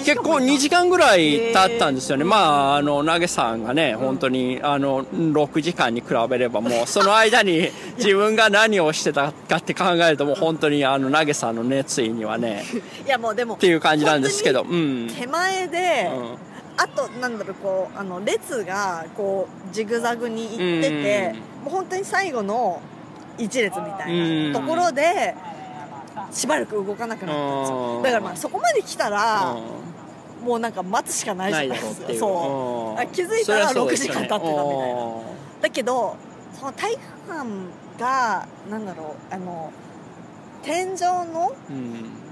[0.03, 2.23] 結構2時間ぐらい経ったんですよね。
[2.23, 12.65] まああの投げさんがね本当にあの6時間に比べればもう その間に自分が何をしてたかって考えるともう本当にあの投げさんの熱意にはね
[13.05, 16.19] いやもうでもっていう感じなんですけど、うん、手前で、う
[16.53, 22.81] んあとなんだろうこうあの列がこうジグザグに行ってて、もう本当に最後の
[23.37, 25.35] 一列みたいなところで
[26.31, 28.01] しばらく動かなくなったんですよ。
[28.03, 29.55] だからまあそこまで来たら
[30.43, 33.07] もうなんか待つしかないじゃないですかそう。
[33.07, 35.21] 気づいたら6時間経ってたみたいな。
[35.61, 36.15] だけど
[36.59, 37.49] その体育館
[37.99, 39.71] がなんだろうあの
[40.63, 40.99] 天井
[41.33, 41.55] の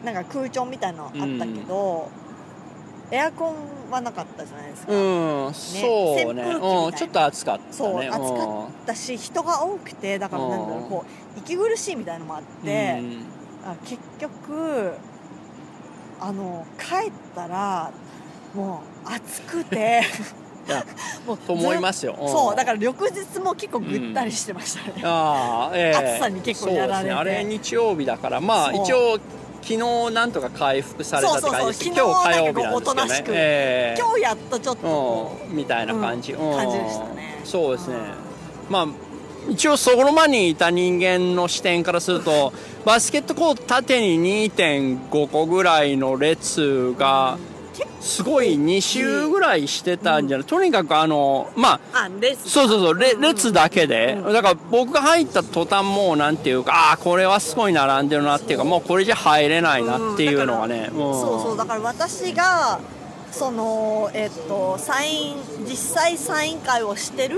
[0.03, 2.09] なんか空調みたいなのあったけど、
[3.11, 11.05] エアコンはなかったじゃないですか、うん、そうね、うん、ちょっと暑かった、ね、そう暑かったし人が多くてだからなんだろうこ
[11.37, 13.01] う息苦しいみたいなのもあって、
[13.65, 14.93] あ結局
[16.19, 17.91] あの帰ったら
[18.55, 20.01] もう暑くて
[21.27, 25.93] もうと思いますよ、そうだから翌日も結構ぐったりしてましたね、うん、あえ。
[25.95, 29.19] ー、暑さに結構やられて、ね、あれ日曜日だからまあ一応
[29.65, 32.61] 昨日なんとか回復されたって感じです今日火曜日
[32.95, 37.41] なんですけどね、えー、今日やっとちょっと、うん、みたいな感じ、うん、感じでしたね。
[37.43, 37.95] そうですね。
[38.69, 38.87] まあ
[39.49, 42.53] 一応その場にいた人間の視点からすると
[42.83, 47.54] バスケットコート縦に2.5個ぐらいの列が、うん
[47.99, 52.09] すごい2周ぐらいしてたんじゃない、とにかくあの、まあ、
[52.45, 60.89] そうそうそう、列だけで、だから僕が入った途端もうなんていうか、ああ、これはすごい並んでるなっていうか、もうこれじゃ入れないなっていうのがね。
[60.93, 62.79] そうそう、だから私が、
[63.31, 65.35] その、えっと、サイン、
[65.67, 67.37] 実際サイン会をしてる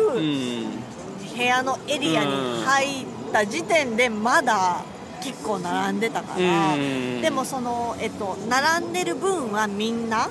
[1.35, 4.83] 部屋のエリアに入った時点でまだ、
[5.27, 6.75] 結構並んでたから、
[7.21, 10.29] でもその、えっと、並んでる分はみんな、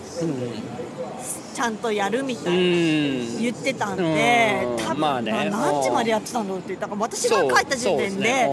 [1.55, 8.49] ちゃんとやるみたいな言ってたんで、多分、まあね、何時までやってたんだろうってだから私が帰った時点で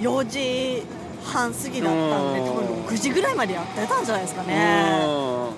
[0.00, 0.82] 4時
[1.24, 4.54] 半過ぎだったんで多分6時ぐらいまでやってたんじゃないですかね。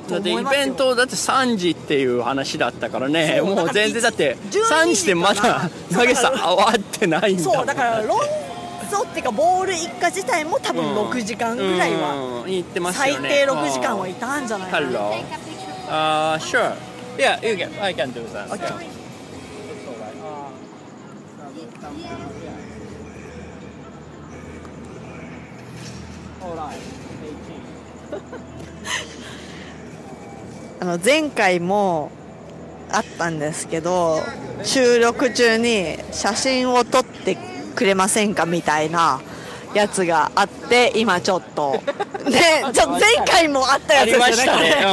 [0.08, 3.40] だってイベントだって3時っていう話だったからね。
[3.40, 8.51] もう全然だって3時でまだ投げさ 終わってないんだそうだからロン
[8.92, 12.44] 走っていうかボール一家自体も多分6時間ぐらいは、
[12.92, 14.88] 最低6時間はいたんじゃないかな。
[15.88, 16.74] uh, sure.
[17.18, 18.50] Yeah you can I can do that.
[18.50, 18.58] Okay.
[18.58, 18.82] yeah.
[30.80, 32.10] あの前回も
[32.90, 34.20] あったんですけど
[34.64, 37.36] 収録中に写真を撮って
[37.72, 39.20] くれませんかみたいな
[39.74, 41.80] やつがあって今ちょっと。
[42.22, 44.70] ねちょ前回もあったやつですよね。
[44.70, 44.88] ね、うん。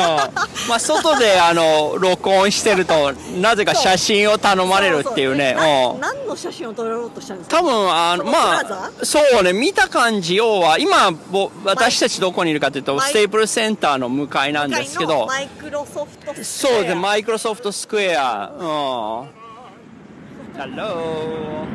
[0.68, 5.56] まあ、外であの録音してるとなぜか写真を頼まれるっていうね。
[6.00, 7.58] 何の写真を撮ろうとしたんですか？
[7.58, 15.28] 多分あのまあそうね見た感じ要は今ぼ私たちどこにいるかというとステープルセンターの向かいなんですけど。
[15.28, 18.50] マイクロソフトそうでマイクロソフトスクエア。
[18.58, 19.40] うん。
[20.58, 21.68] Hello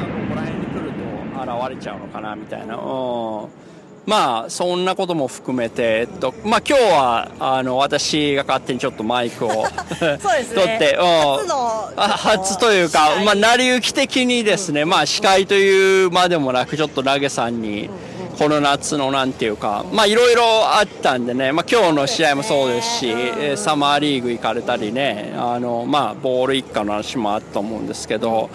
[0.00, 3.48] ここら辺に来ると現れちゃうのかなみたいな、うん、
[4.06, 9.64] まあそんなことも含めて、えっとまあ、今日はあの私が勝手にちょっとマイクを ね。
[10.54, 11.04] 取って、うん。
[11.38, 17.90] 初のあ初というか、まあ、成り行き的にですね、まあ、司会というまでもなくちょっとラゲさんに
[18.38, 20.42] この夏のなんていうかまあいろいろ
[20.78, 28.48] あったんでね、まあ、今日の試合もそうですし、えーサマーリーグ行かれたりねあの、まあ、ボール一家の話もあったと思うんですけど、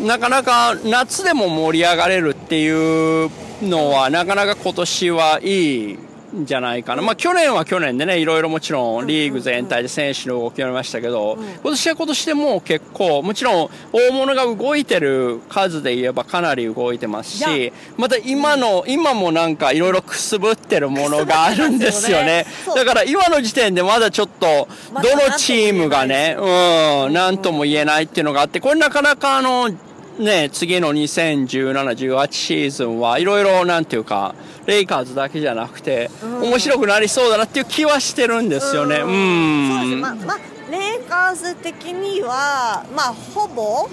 [0.00, 3.30] なかなか夏でも盛り上がれるっていう
[3.62, 5.98] のはなかなか今年はいい
[6.36, 22.44] んじゃないかな、まあ、去年は去年でねいろいろもちろんリーグ全体で選手の動きがありましたけど、今年は今年でもう結構もちろん大物が動いてる数で言えばかなり動いてますしまた今の今もなんかいろいろくすぶってるものがあるんですよね。
[22.74, 29.70] だから今の時点でまだちょっとどのチームがねうんなんとも言えないっていうのがあってこれなかなかあの
[30.18, 38.96] ね、次の2017、18シーズンはいろいろなんていうか、レイカーズだけじゃなくて、面白くなりそうだなっていう気はしてるんですよね。
[38.96, 39.78] うん。
[39.80, 40.38] そうですまあ、まあ、
[40.70, 43.88] レイカーズ的には、まあ、ほぼ、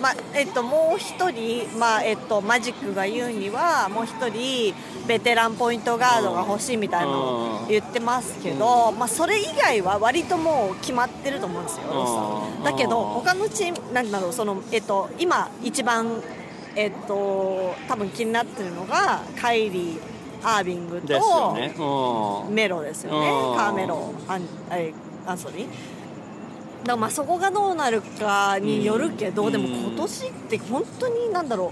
[0.00, 4.74] まあえっと、もう一人、まあえっと、マジックが言うにはもう一人
[5.06, 16.22] ベテランポイントガードが欲しいみたいなのを言ってますけど、まあ、それ以外は割ともう決まってると思うんですよ、だけど他のチームなんだろうその、えっと、今一番、
[16.76, 20.00] えっと、多分気になってるのがカイリー・
[20.42, 21.56] アービングと。
[22.50, 23.28] メロですよね。
[23.28, 24.92] うんカーメロアンえ
[25.26, 25.97] アンソニー
[26.88, 29.52] だまあそこがどうなるかによるけど、うん。
[29.52, 31.70] でも今年って本当になんだろう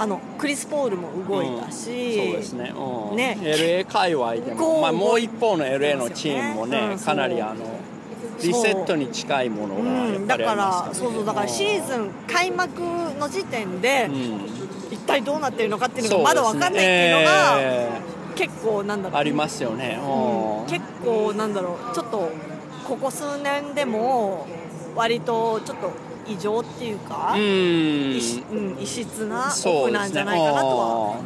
[0.00, 2.72] あのクリス・ポールも動いたし、そうですね。
[2.74, 3.16] うん。
[3.16, 3.36] ね。
[3.40, 7.64] LA 界隈でも、まあもう一方の LA のチームもね、うんかなりあの、
[8.40, 12.80] リセットに近いものがだかぱりありますらそうそうだからシーズン開幕
[13.18, 14.68] の時点で、うん。
[14.90, 17.90] 一体どうなってるのかっていうのがまだ分かんないっていうのが、え
[18.36, 19.16] 結構なんだろう。
[19.16, 19.98] ーありますよね。
[20.00, 20.60] うん。
[20.60, 20.66] うん。
[20.66, 21.94] 結構なんだろう。
[21.94, 22.30] ちょっと
[22.88, 24.46] ここ数年でも
[24.96, 25.92] 割とちょっと
[26.26, 27.40] 異常っていうか、うん。
[28.16, 31.20] 異質うん、異質なオフなんじゃないかなとは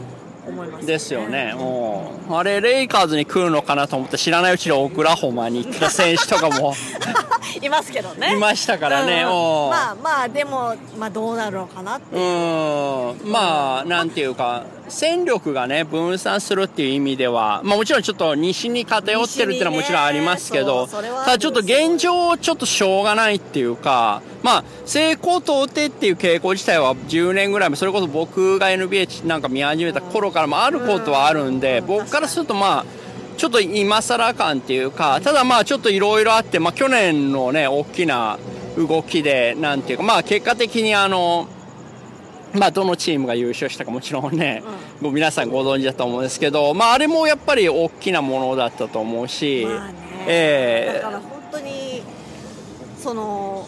[0.46, 2.36] 思います、ですよね、うん。
[2.36, 6.74] あれ、レイカーズに来るのかなと思って、知らないうちにオクラホマに行った選手とかも
[7.61, 8.34] いますけどね。
[8.34, 9.64] いましたからね、うん。
[9.64, 12.18] うんまあまあでも、まあ、どうなるのかなってう。
[12.18, 20.93] ん、まあ、なんていうか、戦力がね、分散するっていう意味では、まあもちろんちょっと西に偏ってるっていうのはもちろんありますけど、ね
[21.24, 33.01] ただちょっと現状、ちょっとしょうがないっていうか、まあ、成功到底っていう傾向自体は10年ぐらいも、それこそ僕が NBA なんか見始めた頃からもあることはあるんで、僕からするとまあ、
[33.43, 38.38] ちょっと今更感っていうか、ただまあちょっといろいろあって、まあ去年のね、大きな
[38.76, 41.49] 動きで、なんていうか、まあ結果的にあの、
[42.55, 44.62] まあどのチームが優勝したかもちろんね、
[45.01, 49.95] もう皆さんご存知だと思うんですけど、まああれもやっぱり大きなものだったと思うし、まあね。
[50.28, 52.01] えだから本当に
[52.97, 53.66] その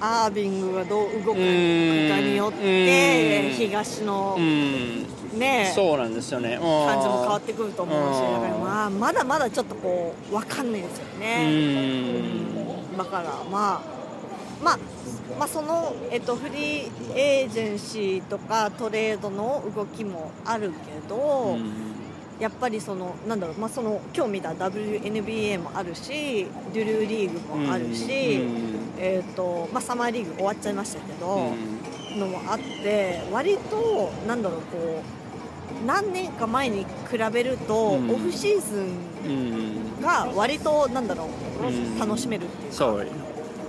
[0.00, 2.56] アービングがどう動くかによっうん。
[2.58, 5.06] て東のうん、
[5.38, 6.58] ねそうなんですよね。
[6.58, 11.50] 感じも変わっってくると思うしうんだからまあまだまだちょっとこう分かんないですようね。
[11.50, 12.96] ん。
[12.96, 13.24] だから。
[13.50, 13.94] まあ
[14.62, 14.78] まあ
[15.38, 20.76] まあその、えっと、フリーエージェンシーとかトレードの動きもあるけ
[21.08, 21.58] ど、
[22.40, 28.06] やっぱりそのなんだろう、まあ、その今日見た WNBA もあるしデュルーリーグもあるし、
[28.98, 31.52] えーとまあ、サマーリーグ終わっちゃいましたけど、
[32.18, 35.23] のもあって割となんだろうこう
[35.86, 38.10] 何年か前に比べると、うん。
[38.10, 38.82] オフシーズ
[39.28, 41.28] ンが割となんだろ
[41.62, 41.98] う、うん。
[41.98, 42.72] 楽しめるっていう。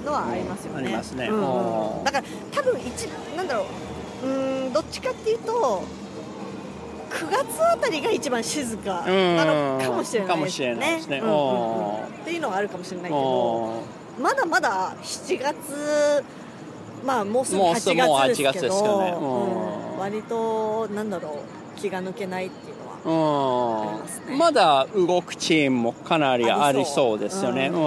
[0.06, 0.80] のはありますよね。
[0.80, 1.28] ありますね。
[1.28, 1.98] うん。
[1.98, 3.04] うんだから多分一
[3.36, 3.66] なんだろ
[4.24, 5.84] ううーんどっちかっていうと
[7.10, 10.16] 9月あたりが一番静かなのかもし
[10.62, 11.20] れないですね。
[11.20, 11.30] うん。
[11.30, 11.34] うん。
[11.34, 13.84] うんうんっていうのはあるかもしれないけども
[14.20, 16.24] まだまだ7月
[17.06, 21.34] まあもうすぐもう8すぐもう8月ですけど割となんだろう
[21.86, 24.36] 気が抜けないっていうのはうありますね。
[24.36, 27.20] ん、まだ動くチームもかなりありそう。
[27.20, 27.70] ですよね。
[27.70, 27.78] だし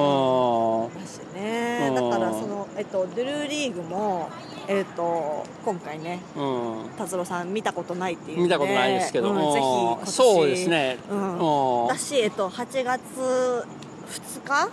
[1.35, 2.79] ね、うん。
[2.79, 4.29] えっと、ドゥルーリーグも、
[4.69, 6.45] えっと、今回ねう
[6.87, 6.91] ん。
[6.97, 10.11] 達郎さん見たことないっていうんで見たことないですけど、うん、ぜひ今年。
[10.13, 11.83] そうですね、うん。
[11.83, 11.89] うん。
[11.89, 13.67] だし、えっと、8月
[14.09, 14.71] 2日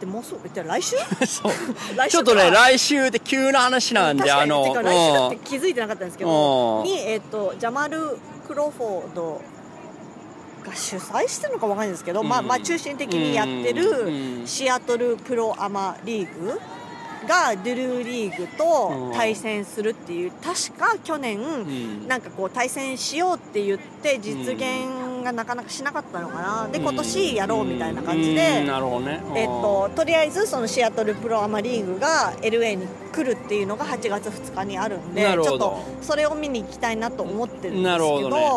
[0.00, 0.96] でもうそうえっと来週？
[1.26, 1.52] そう。
[1.96, 2.08] 来週か。
[2.08, 6.84] ちょっとね来週で急な話なんであの来週だってうん気づいてなかったんですけどうん。
[6.84, 9.40] に、えっと、ジャマル・クロフォード
[10.66, 12.46] が主催してるのかわかんないですけど、まあ、うん。
[12.46, 14.10] まあ中心的にやってうる
[14.42, 14.46] ん。
[14.46, 16.60] シアトルプロアマリーグ
[17.26, 22.06] がドゥルーリーグと対戦するっていう確か去年、ん。
[22.06, 26.68] なんかこう対戦しようって言って実現がなかなかしなかったのかな。
[26.70, 28.66] で今年やろうみたいな感じで、うん。
[28.66, 29.20] なるほどね。
[29.34, 38.48] えっと、とりあえずそのシアトルプロアマリーグが LA に来るっていうのが8月2日にあるんでちょっとそれを見に行きたいなと思ってるんですけどね。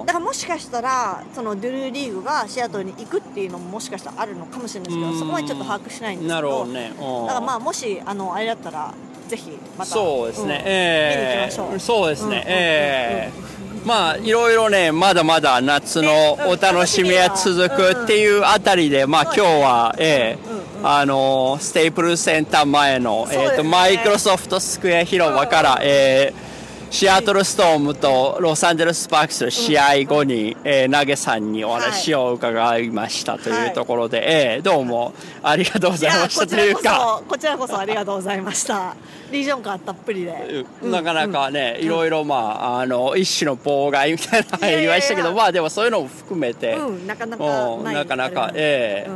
[0.00, 0.06] うん。
[0.06, 5.18] だからもしかしたらそのドゥルーリーグがシアトルに行くっていうのももしかしたらあるのかもしれないですけどうん。
[5.18, 8.94] そこまでちょっと把握しないんですけなるほどどねだからまああもしあのあれだったら
[9.28, 11.78] ぜひまたそうですね、んええ見に行きましょう。
[11.78, 20.48] そうですね、うんええまあいろいろねまだまだ夏のお楽しみが続くっていうあたりで、まあ今日は、ええ
[20.82, 26.47] あのステイプルセンター前の、えー、とマイクロソフトスクエア広場から、えー
[26.90, 35.12] シアトルストームとロサンゼルスパークスの試合後に、えー投げさんにお話を伺いましたというところで、えーどうも
[35.42, 36.46] ありがとうございました。
[36.46, 37.22] というか。
[37.28, 38.96] こちらこそこちらこそありがとうございました。
[39.30, 40.64] リージョン感たっぷりで。
[40.82, 47.06] なかなかね、いろいろまああの一種の妨害みたいな言いましたけどまあでもそういうのも含めて、うん。
[47.06, 49.10] なかなかうんなかなかええ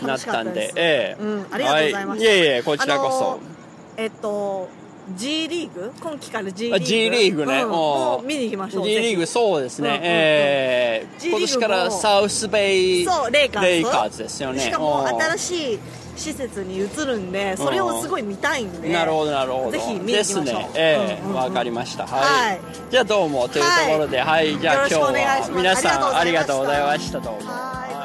[0.00, 0.06] うん。
[0.08, 1.46] なったんですええうん。
[1.52, 2.28] ありがとうございました。
[2.28, 3.40] はい、いえいえこちらこそ、あの
[3.96, 4.68] えっと
[5.16, 5.92] G リーグ？
[6.00, 7.62] 今期から G リーあグ G リーグね。
[7.62, 7.72] うん。
[7.72, 10.04] おもう見に行きましょう G リーグぜそうですね、うんうんうん。
[10.04, 14.60] えー今年からサウスベイひそうレイカーズですよね。
[14.60, 15.78] しかもうん新しい
[16.14, 19.70] 施設に移るんでそれをすごい見たいんでなるほどなるほど。
[19.72, 20.44] ぜひ見に行きましょう。
[20.44, 20.70] ですね。
[20.74, 21.34] ええうんうん。
[21.34, 22.06] うんわ、かりました。
[22.06, 22.60] はい、はい。
[22.90, 27.50] じゃあどうもというところではい、じゃあ今日は皆さんありがとうございまましたどうも。
[27.50, 28.01] はい